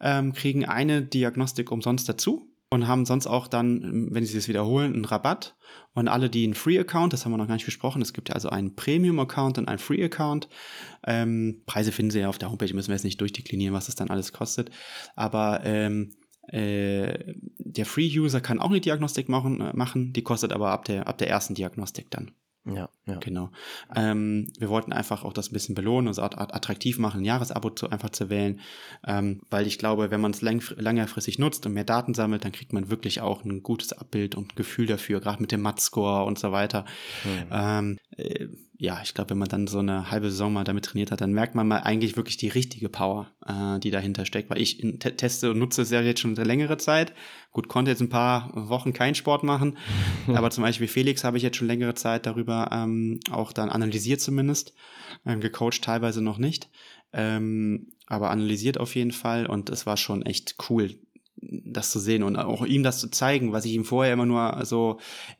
[0.00, 4.94] ähm, kriegen eine Diagnostik umsonst dazu und haben sonst auch dann, wenn sie es wiederholen,
[4.94, 5.56] einen Rabatt.
[5.94, 8.34] Und alle, die einen Free-Account, das haben wir noch gar nicht besprochen, es gibt ja
[8.34, 10.48] also einen Premium-Account und einen Free-Account.
[11.06, 13.94] Ähm, Preise finden Sie ja auf der Homepage, müssen wir jetzt nicht durchdeklinieren, was das
[13.94, 14.70] dann alles kostet.
[15.16, 16.10] Aber ähm,
[16.48, 21.06] äh, der Free-User kann auch eine Diagnostik machen, äh, machen, die kostet aber ab der,
[21.06, 22.32] ab der ersten Diagnostik dann.
[22.74, 23.18] Ja, ja.
[23.18, 23.50] Genau.
[23.94, 27.90] Ähm, wir wollten einfach auch das ein bisschen belohnen, uns attraktiv machen, ein Jahresabo zu,
[27.90, 28.60] einfach zu wählen,
[29.06, 32.52] ähm, weil ich glaube, wenn man es lang, längerfristig nutzt und mehr Daten sammelt, dann
[32.52, 36.24] kriegt man wirklich auch ein gutes Abbild und ein Gefühl dafür, gerade mit dem Mat-Score
[36.24, 36.84] und so weiter.
[37.24, 37.48] Mhm.
[37.50, 38.48] Ähm, äh,
[38.80, 41.32] ja, ich glaube, wenn man dann so eine halbe Saison mal damit trainiert hat, dann
[41.32, 44.50] merkt man mal eigentlich wirklich die richtige Power, äh, die dahinter steckt.
[44.50, 47.12] Weil ich te teste und nutze es ja jetzt schon eine längere Zeit.
[47.50, 49.76] Gut, konnte jetzt ein paar Wochen keinen Sport machen,
[50.28, 54.20] aber zum Beispiel Felix habe ich jetzt schon längere Zeit darüber ähm, auch dann analysiert
[54.20, 54.74] zumindest,
[55.26, 56.70] ähm, gecoacht teilweise noch nicht,
[57.12, 60.94] ähm, aber analysiert auf jeden Fall und es war schon echt cool,
[61.40, 64.64] das zu sehen und auch ihm das zu zeigen, was ich ihm vorher immer nur
[64.64, 64.98] so,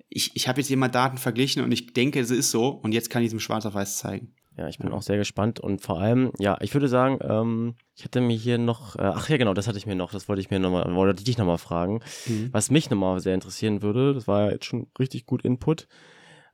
[0.08, 3.10] ich, ich habe jetzt immer Daten verglichen und ich denke, es ist so und jetzt
[3.10, 4.34] kann ich es ihm schwarz auf weiß zeigen.
[4.58, 8.04] Ja, ich bin auch sehr gespannt und vor allem, ja, ich würde sagen, ähm, ich
[8.04, 10.40] hätte mir hier noch, äh, ach ja, genau, das hatte ich mir noch, das wollte
[10.40, 12.00] ich mir nochmal, wollte ich dich nochmal fragen.
[12.26, 12.48] Mhm.
[12.50, 15.86] Was mich nochmal sehr interessieren würde, das war ja jetzt schon richtig gut Input,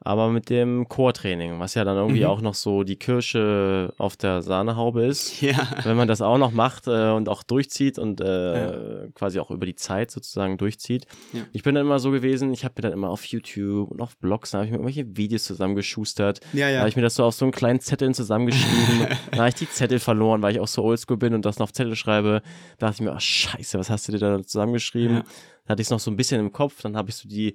[0.05, 2.27] aber mit dem Core-Training, was ja dann irgendwie mhm.
[2.27, 5.41] auch noch so die Kirsche auf der Sahnehaube ist.
[5.41, 5.67] Ja.
[5.83, 9.07] Wenn man das auch noch macht äh, und auch durchzieht und äh, ja.
[9.15, 11.07] quasi auch über die Zeit sozusagen durchzieht.
[11.33, 11.41] Ja.
[11.53, 14.17] Ich bin dann immer so gewesen, ich habe mir dann immer auf YouTube und auf
[14.19, 16.41] Blogs, da habe ich mir irgendwelche Videos zusammengeschustert.
[16.53, 16.75] Ja, ja.
[16.75, 19.09] Da habe ich mir das so auf so einen kleinen Zettel zusammengeschrieben.
[19.31, 21.65] da habe ich die Zettel verloren, weil ich auch so oldschool bin und das noch
[21.65, 22.43] auf Zettel schreibe.
[22.79, 25.23] Da dachte ich mir, ach scheiße, was hast du dir da zusammengeschrieben?
[25.65, 27.55] Da hatte ich es noch so ein bisschen im Kopf, dann habe ich so die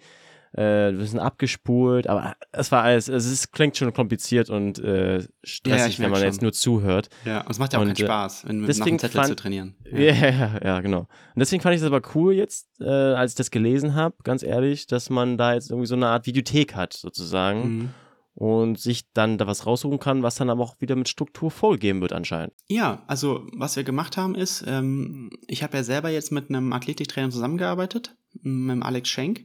[0.54, 5.24] äh, wir sind abgespult, aber es war alles, es ist, klingt schon kompliziert und äh,
[5.44, 6.28] stressig, ja, wenn man schon.
[6.28, 7.10] jetzt nur zuhört.
[7.26, 9.28] Ja, und es macht ja auch und, keinen äh, Spaß, wenn, deswegen nach Zettel fand,
[9.28, 9.76] zu trainieren.
[9.92, 10.00] Ja.
[10.14, 11.02] ja, ja, genau.
[11.02, 14.44] Und deswegen fand ich es aber cool jetzt, äh, als ich das gelesen habe, ganz
[14.44, 17.78] ehrlich, dass man da jetzt irgendwie so eine Art Videothek hat, sozusagen.
[17.78, 17.90] Mhm
[18.40, 22.00] und sich dann da was raussuchen kann, was dann aber auch wieder mit Struktur vollgeben
[22.00, 22.54] wird anscheinend.
[22.70, 26.72] Ja, also was wir gemacht haben ist, ähm, ich habe ja selber jetzt mit einem
[26.72, 29.42] Athletiktrainer zusammengearbeitet, mit Alex Schenk.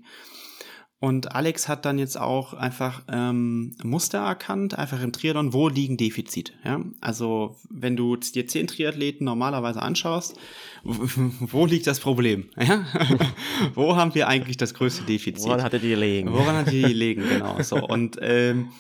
[1.01, 5.99] Und Alex hat dann jetzt auch einfach ähm, Muster erkannt, einfach im Triathlon, wo liegen
[5.99, 6.53] Defizite.
[6.64, 6.80] Ja?
[7.01, 10.38] Also wenn du dir zehn Triathleten normalerweise anschaust,
[10.84, 12.49] wo liegt das Problem?
[12.59, 12.86] Ja?
[13.74, 15.45] wo haben wir eigentlich das größte Defizit?
[15.45, 16.32] Woran hatte die gelegen?
[16.32, 17.61] Woran hat die gelegen, genau.
[17.62, 17.76] So.
[17.86, 18.70] Und ähm,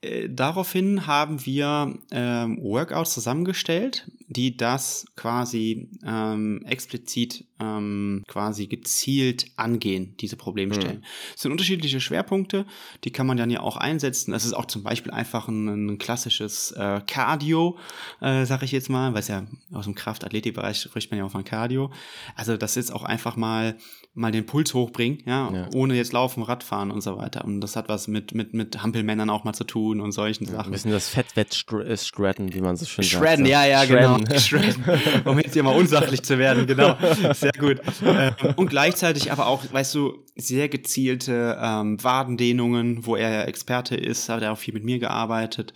[0.00, 9.46] äh, daraufhin haben wir ähm, Workouts zusammengestellt, die das quasi ähm, explizit ähm, quasi gezielt
[9.56, 10.98] angehen, diese Problemstellen.
[10.98, 11.04] Mhm.
[11.34, 12.66] Es sind unterschiedliche Schwerpunkte,
[13.04, 14.32] die kann man dann ja auch einsetzen.
[14.32, 17.78] Das ist auch zum Beispiel einfach ein, ein klassisches äh, Cardio,
[18.20, 21.30] äh, sag ich jetzt mal, weil es ja aus dem Kraftathletikbereich spricht man ja auch
[21.30, 21.90] von Cardio.
[22.36, 23.76] Also das ist auch einfach mal
[24.18, 27.44] mal den Puls hochbringen, ja, ja, ohne jetzt laufen, Radfahren und so weiter.
[27.44, 30.52] Und das hat was mit, mit, mit Hampelmännern auch mal zu tun und solchen ja,
[30.52, 30.66] Sachen.
[30.66, 33.24] Ein bisschen das Fettwett shredden, wie man so schön sagt.
[33.24, 34.17] Shredden, ja, ja, genau.
[34.26, 34.84] Shredden.
[35.24, 36.96] um jetzt hier mal unsachlich zu werden, genau.
[37.34, 37.80] Sehr gut.
[38.08, 44.28] Ähm, und gleichzeitig aber auch, weißt du, sehr gezielte ähm, Wadendehnungen, wo er Experte ist,
[44.28, 45.74] hat er auch viel mit mir gearbeitet.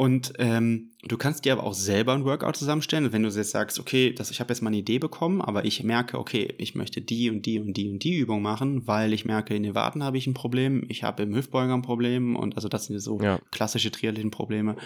[0.00, 3.12] Und ähm, du kannst dir aber auch selber ein Workout zusammenstellen.
[3.12, 5.84] wenn du jetzt sagst, okay, das, ich habe jetzt mal eine Idee bekommen, aber ich
[5.84, 9.26] merke, okay, ich möchte die und die und die und die Übung machen, weil ich
[9.26, 12.56] merke, in den Waden habe ich ein Problem, ich habe im Hüftbeuger ein Problem und
[12.56, 13.40] also das sind so ja.
[13.50, 14.76] klassische Triathlon-Probleme.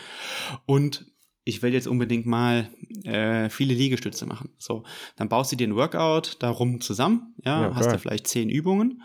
[0.67, 1.07] Und
[1.45, 2.71] ich will jetzt unbedingt mal
[3.05, 4.51] äh, viele Liegestütze machen.
[4.59, 4.85] So,
[5.17, 9.03] dann baust du dir ein Workout darum zusammen, ja, ja hast du vielleicht zehn Übungen.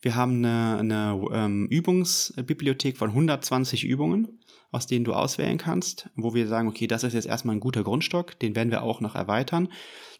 [0.00, 4.40] Wir haben eine, eine ähm, Übungsbibliothek von 120 Übungen
[4.72, 7.82] aus denen du auswählen kannst, wo wir sagen, okay, das ist jetzt erstmal ein guter
[7.82, 9.68] Grundstock, den werden wir auch noch erweitern.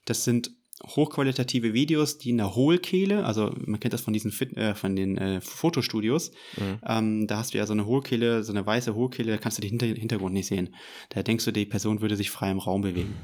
[0.06, 0.50] Das sind
[0.84, 4.94] hochqualitative Videos, die in der Hohlkehle, also man kennt das von diesen Fit, äh, von
[4.94, 6.78] den äh, Fotostudios, mhm.
[6.86, 9.62] ähm, da hast du ja so eine Hohlkehle, so eine weiße Hohlkehle, da kannst du
[9.62, 10.74] den Hinter Hintergrund nicht sehen.
[11.08, 13.14] Da denkst du, die Person würde sich frei im Raum bewegen.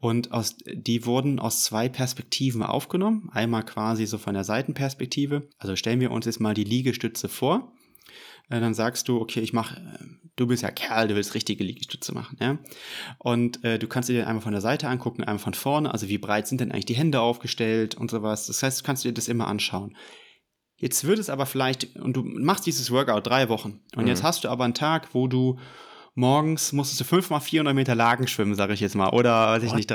[0.00, 3.28] Und aus, die wurden aus zwei Perspektiven aufgenommen.
[3.32, 5.48] Einmal quasi so von der Seitenperspektive.
[5.58, 7.72] Also stellen wir uns jetzt mal die Liegestütze vor.
[8.48, 9.80] Äh, dann sagst du, okay, ich mache
[10.36, 12.58] du bist ja Kerl, du willst richtige Liegestütze machen, ja.
[13.18, 16.18] Und äh, du kannst dir einmal von der Seite angucken, einmal von vorne, also wie
[16.18, 18.46] breit sind denn eigentlich die Hände aufgestellt und sowas.
[18.46, 19.96] Das heißt, du kannst dir das immer anschauen.
[20.76, 24.08] Jetzt wird es aber vielleicht, und du machst dieses Workout drei Wochen, und mhm.
[24.08, 25.58] jetzt hast du aber einen Tag, wo du
[26.16, 29.74] morgens musstest du fünfmal 400 Meter Lagen schwimmen, sage ich jetzt mal, oder weiß ich
[29.74, 29.94] nicht,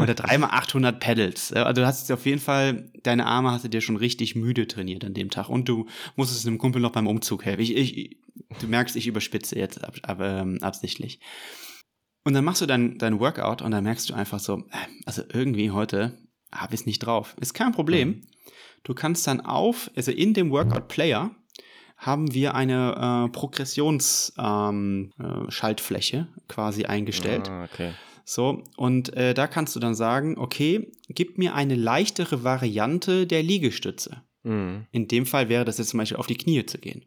[0.00, 1.52] oder dreimal 800 Pedals.
[1.52, 5.04] Also du hast auf jeden Fall, deine Arme hast du dir schon richtig müde trainiert
[5.04, 7.60] an dem Tag und du musstest einem Kumpel noch beim Umzug helfen.
[7.60, 8.18] Ich, ich,
[8.60, 11.20] du merkst, ich überspitze jetzt ab, ab, ähm, absichtlich.
[12.24, 15.22] Und dann machst du dein, dein Workout und dann merkst du einfach so, äh, also
[15.32, 16.16] irgendwie heute
[16.52, 17.36] habe ich es nicht drauf.
[17.40, 18.08] Ist kein Problem.
[18.08, 18.20] Mhm.
[18.84, 21.34] Du kannst dann auf, also in dem Workout Player,
[21.96, 27.48] haben wir eine äh, Progressionsschaltfläche ähm, äh, quasi eingestellt.
[27.48, 27.92] Ah, okay.
[28.24, 33.42] So, und äh, da kannst du dann sagen, okay, gib mir eine leichtere Variante der
[33.42, 34.22] Liegestütze.
[34.42, 34.86] Mhm.
[34.90, 37.04] In dem Fall wäre das jetzt zum Beispiel auf die Knie zu gehen.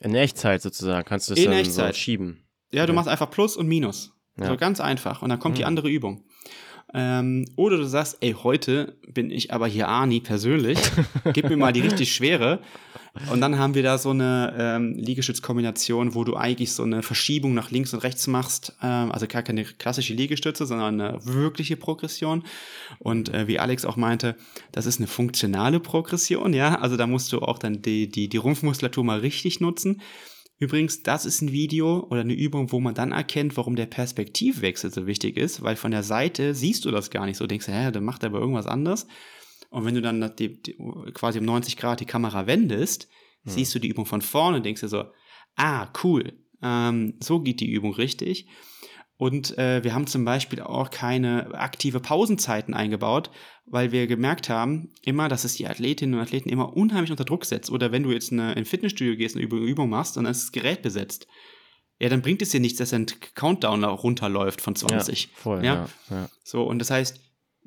[0.00, 1.94] In Echtzeit sozusagen kannst du es In dann Echtzeit.
[1.94, 2.44] so schieben.
[2.70, 2.96] Ja, du Ja.
[2.96, 4.12] machst einfach Plus und Minus.
[4.38, 4.46] Ja.
[4.48, 5.22] So ganz einfach.
[5.22, 5.68] Und dann kommt die Mhm.
[5.68, 6.24] andere Übung.
[6.94, 10.78] Ähm, oder du sagst, ey, heute bin ich aber hier Arni persönlich.
[11.32, 12.60] Gib mir mal die richtig schwere.
[13.30, 17.54] Und dann haben wir da so eine ähm, Liegestützkombination, wo du eigentlich so eine Verschiebung
[17.54, 18.76] nach links und rechts machst.
[18.82, 22.44] Ähm, also gar keine klassische Liegestütze, sondern eine wirkliche Progression.
[22.98, 24.36] Und äh, wie Alex auch meinte,
[24.72, 26.78] das ist eine funktionale Progression, ja.
[26.78, 30.00] Also da musst du auch dann die, die, die Rumpfmuskulatur mal richtig nutzen.
[30.60, 34.92] Übrigens, das ist ein Video oder eine Übung, wo man dann erkennt, warum der Perspektivwechsel
[34.92, 37.44] so wichtig ist, weil von der Seite siehst du das gar nicht so.
[37.44, 39.06] Du denkst, hä, der macht aber irgendwas anders.
[39.70, 40.76] Und wenn du dann die, die,
[41.14, 43.08] quasi um 90 Grad die Kamera wendest,
[43.44, 43.52] Hm.
[43.52, 45.04] siehst du die Übung von vorne und denkst dir so,
[45.56, 48.48] ah, cool, ähm, so geht die Übung richtig.
[49.16, 53.30] Und äh, wir haben zum Beispiel auch keine aktive Pausenzeiten eingebaut,
[53.66, 57.44] weil wir gemerkt haben, immer, dass es die Athletinnen und Athleten immer unheimlich unter Druck
[57.44, 57.70] setzt.
[57.70, 60.24] Oder wenn du jetzt eine, in ein Fitnessstudio gehst und eine Übung, Übung machst und
[60.24, 61.26] dann ist das Gerät besetzt.
[62.00, 65.24] Ja, dann bringt es dir nichts, dass ein Countdown runterläuft von 20.
[65.24, 65.74] Ja, voll, Ja.
[65.74, 65.88] ja.
[66.10, 66.28] ja.
[66.44, 67.20] So, und das heißt,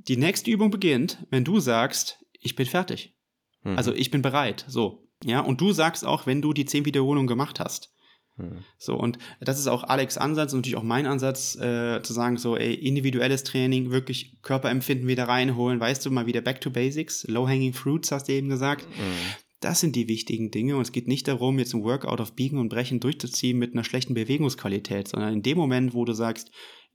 [0.07, 3.15] die nächste Übung beginnt, wenn du sagst, ich bin fertig.
[3.63, 3.77] Mhm.
[3.77, 4.65] Also ich bin bereit.
[4.67, 5.07] So.
[5.23, 7.93] Ja, und du sagst auch, wenn du die 10 Wiederholungen gemacht hast.
[8.37, 8.63] Mhm.
[8.77, 12.37] So, und das ist auch Alex Ansatz und natürlich auch mein Ansatz, äh, zu sagen,
[12.37, 17.25] so, ey, individuelles Training, wirklich Körperempfinden wieder reinholen, weißt du, mal wieder back to basics,
[17.27, 18.87] low-hanging fruits, hast du eben gesagt.
[18.89, 19.35] Mhm.
[19.59, 22.57] Das sind die wichtigen Dinge und es geht nicht darum, jetzt ein Workout auf Biegen
[22.57, 26.49] und Brechen durchzuziehen mit einer schlechten Bewegungsqualität, sondern in dem Moment, wo du sagst,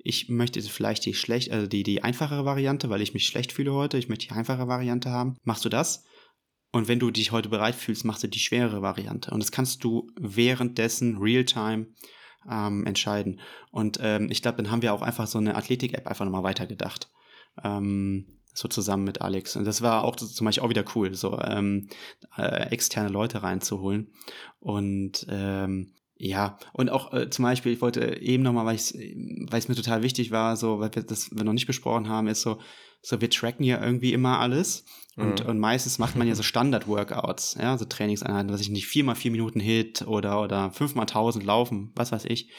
[0.07, 3.73] ich möchte vielleicht die schlecht, also die, die einfachere Variante, weil ich mich schlecht fühle
[3.73, 6.05] heute, ich möchte die einfache Variante haben, machst du das.
[6.73, 9.31] Und wenn du dich heute bereit fühlst, machst du die schwere Variante.
[9.31, 11.89] Und das kannst du währenddessen real-time
[12.51, 13.41] ähm, entscheiden.
[13.71, 17.11] Und ähm, ich glaube, dann haben wir auch einfach so eine Athletik-App einfach nochmal weitergedacht.
[17.65, 19.57] Ähm, so zusammen mit Alex.
[19.57, 21.89] Und das war auch zum Beispiel auch wieder cool, so ähm,
[22.37, 24.13] äh, externe Leute reinzuholen.
[24.61, 29.59] Und ähm, ja, und auch äh, zum Beispiel, ich wollte eben nochmal, weil es weil
[29.59, 32.43] es mir total wichtig war, so, weil wir das wir noch nicht besprochen haben, ist
[32.43, 32.59] so,
[33.03, 34.85] so wir tracken ja irgendwie immer alles.
[35.19, 35.51] Und, Mhm.
[35.51, 39.31] und meistens macht man ja so Standard-Workouts, ja, so Trainingseinheiten, was ich nicht, viermal vier
[39.31, 42.51] Minuten Hit oder, oder fünfmal tausend laufen, was weiß ich.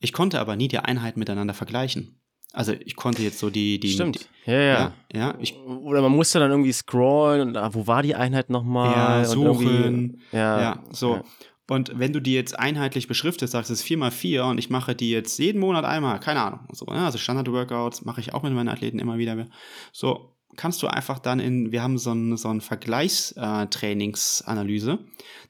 [0.00, 2.20] Ich konnte aber nie die Einheiten miteinander vergleichen.
[2.52, 4.28] Also ich konnte jetzt so die, die, Stimmt.
[4.46, 4.78] die Ja, ja.
[4.78, 8.48] ja, ja, ich Oder man musste dann irgendwie scrollen und ah, wo war die Einheit
[8.50, 9.22] nochmal?
[9.22, 10.22] Ja, suchen.
[10.30, 11.14] Ja, Ja, so.
[11.14, 11.24] Ja.
[11.68, 15.10] Und wenn du die jetzt einheitlich beschriftest, sagst, es ist 4x4 und ich mache die
[15.10, 17.02] jetzt jeden Monat einmal, keine Ahnung, so, ne?
[17.04, 19.46] also Standard-Workouts mache ich auch mit meinen Athleten immer wieder.
[19.90, 24.98] So, kannst du einfach dann in, wir haben so ein, so ein Vergleichstrainingsanalyse,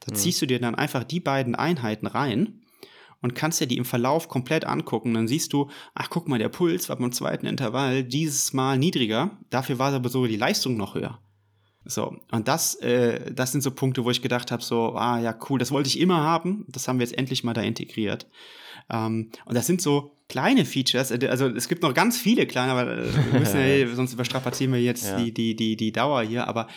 [0.01, 0.15] da Mhm.
[0.15, 2.61] ziehst du dir dann einfach die beiden Einheiten rein
[3.21, 5.15] und kannst dir die im Verlauf komplett angucken.
[5.15, 9.39] Dann siehst du, ach guck mal, der Puls war beim zweiten Intervall dieses Mal niedriger,
[9.51, 11.19] dafür war aber sogar die Leistung noch höher.
[11.87, 15.37] So, und das, äh, das sind so Punkte, wo ich gedacht habe, so, ah ja,
[15.49, 18.27] cool, das wollte ich immer haben, das haben wir jetzt endlich mal da integriert.
[18.91, 22.73] Ähm, und das sind so kleine Features, äh, also es gibt noch ganz viele kleine,
[22.73, 25.17] aber äh, wir müssen ja, sonst überstrapazieren wir jetzt Ja.
[25.19, 26.69] die, die, die, die Dauer hier, aber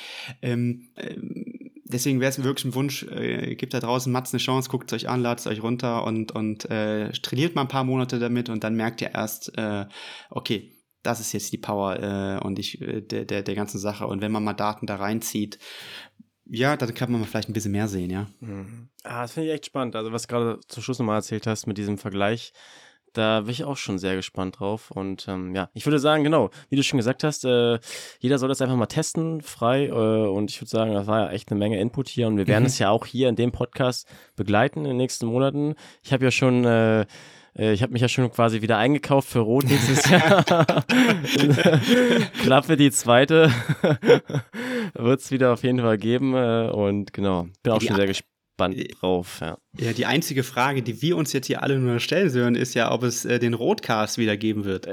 [0.41, 4.39] ähm, ähm, deswegen wäre es mir wirklich ein Wunsch, äh, gebt da draußen Mats eine
[4.39, 7.67] Chance, guckt es euch an, ladet es euch runter und, und äh, trainiert mal ein
[7.69, 9.85] paar Monate damit und dann merkt ihr erst, äh,
[10.29, 10.71] okay,
[11.07, 11.99] das ist jetzt die Power
[12.41, 14.05] äh, und ich äh, der, der, der ganzen Sache.
[14.07, 15.57] Und wenn man mal Daten da reinzieht,
[16.49, 18.27] ja, dann kann man mal vielleicht ein bisschen mehr sehen, ja.
[18.39, 18.89] Mhm.
[19.03, 19.95] Ah, das finde ich echt spannend.
[19.95, 22.53] Also, was du gerade zum Schluss nochmal erzählt hast mit diesem Vergleich,
[23.13, 24.91] da bin ich auch schon sehr gespannt drauf.
[24.91, 27.79] Und ähm, ja, ich würde sagen, genau, wie du schon gesagt hast, äh,
[28.19, 29.87] jeder soll das einfach mal testen, frei.
[29.87, 32.27] Äh, und ich würde sagen, das war ja echt eine Menge Input hier.
[32.27, 32.67] Und wir werden Mhm.
[32.67, 35.75] es ja auch hier in dem Podcast begleiten in den nächsten Monaten.
[36.03, 36.63] Ich habe ja schon.
[36.65, 37.05] Äh,
[37.57, 40.43] ich habe mich ja schon quasi wieder eingekauft für Rot nächstes Jahr.
[42.43, 43.51] Klappe die zweite.
[44.93, 46.35] Wird es wieder auf jeden Fall geben.
[46.35, 49.39] Äh, und genau, bin auch Die schon sehr gespannt drauf.
[49.41, 49.57] Ja.
[49.79, 52.91] Ja, die einzige Frage, die wir uns jetzt hier alle nur stellen sollen, ist ja,
[52.91, 54.87] ob es äh, den Rotcast wieder geben wird.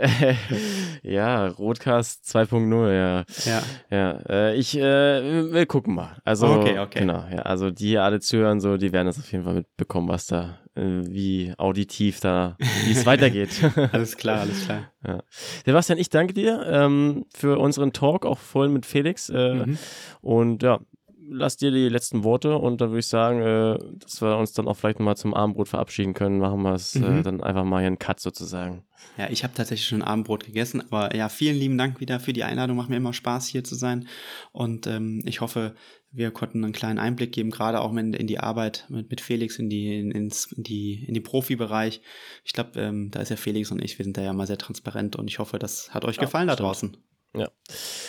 [1.03, 3.25] ja, Rotcast 2.0, ja.
[3.47, 3.62] Ja.
[3.91, 6.17] Ja, äh, ich, äh, wir gucken mal.
[6.25, 6.99] Also, Okay, okay.
[7.01, 10.09] genau, ja, also die hier alle zuhören, so, die werden das auf jeden Fall mitbekommen,
[10.09, 13.51] was da, äh, wie auditiv da, wie es weitergeht.
[13.93, 14.91] Alles klar, alles klar.
[15.07, 15.23] ja.
[15.65, 19.31] Sebastian, ich danke dir ähm, für unseren Talk, auch vorhin mit Felix.
[19.31, 19.79] Äh, Mhm.
[20.21, 20.81] Und ja,
[21.29, 24.68] lass dir die letzten Worte und dann würde ich sagen, äh, dass wir uns dann
[24.68, 26.39] auch vielleicht mal zum Abendbrot verabschieden können.
[26.39, 27.22] Machen wir es äh, Mhm.
[27.22, 28.85] dann einfach mal hier einen Cut sozusagen.
[29.18, 32.45] Ja, ich habe tatsächlich schon Abendbrot gegessen, aber ja, vielen lieben Dank wieder für die
[32.45, 32.77] Einladung.
[32.77, 34.09] Macht mir immer Spaß, hier zu sein.
[34.53, 35.75] Und ähm, ich hoffe,
[36.11, 39.59] wir konnten einen kleinen Einblick geben, gerade auch in, in die Arbeit mit, mit Felix,
[39.59, 42.01] in die, in, ins, in die, in den Profibereich.
[42.45, 44.59] Ich glaube, ähm, da ist ja Felix und ich, wir sind da ja mal sehr
[44.59, 46.66] transparent und ich hoffe, das hat euch Ja, gefallen da stimmt.
[46.68, 46.97] draußen.
[47.37, 47.49] Ja,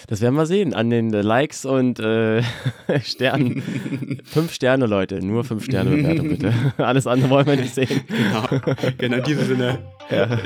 [0.07, 2.43] das werden wir sehen an den Likes und äh,
[3.03, 4.21] Sternen.
[4.23, 6.53] fünf Sterne, Leute, nur fünf Sterne Bewertung bitte.
[6.77, 8.03] Alles andere wollen wir nicht sehen.
[8.07, 8.61] Genau,
[8.97, 9.79] genau in diesem Sinne.
[10.11, 10.27] Ja.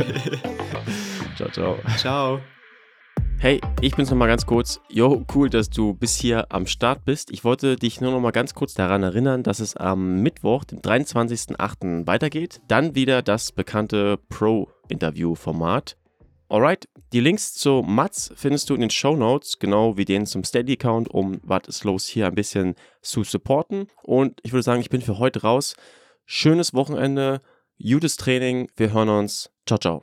[1.35, 1.77] ciao, ciao.
[1.97, 2.39] Ciao.
[3.37, 4.79] Hey, ich bin's nochmal ganz kurz.
[4.89, 7.31] Jo, cool, dass du bis hier am Start bist.
[7.31, 12.07] Ich wollte dich nur nochmal ganz kurz daran erinnern, dass es am Mittwoch, dem 23.08.
[12.07, 12.61] weitergeht.
[12.67, 15.97] Dann wieder das bekannte Pro-Interview-Format.
[16.49, 20.43] Alright, die Links zu Mats findest du in den Show Notes, genau wie den zum
[20.43, 23.87] Steady-Account, um was ist los hier ein bisschen zu supporten.
[24.03, 25.75] Und ich würde sagen, ich bin für heute raus.
[26.25, 27.41] Schönes Wochenende,
[27.81, 28.69] gutes Training.
[28.75, 29.49] Wir hören uns.
[29.65, 29.97] Ciao, ciao.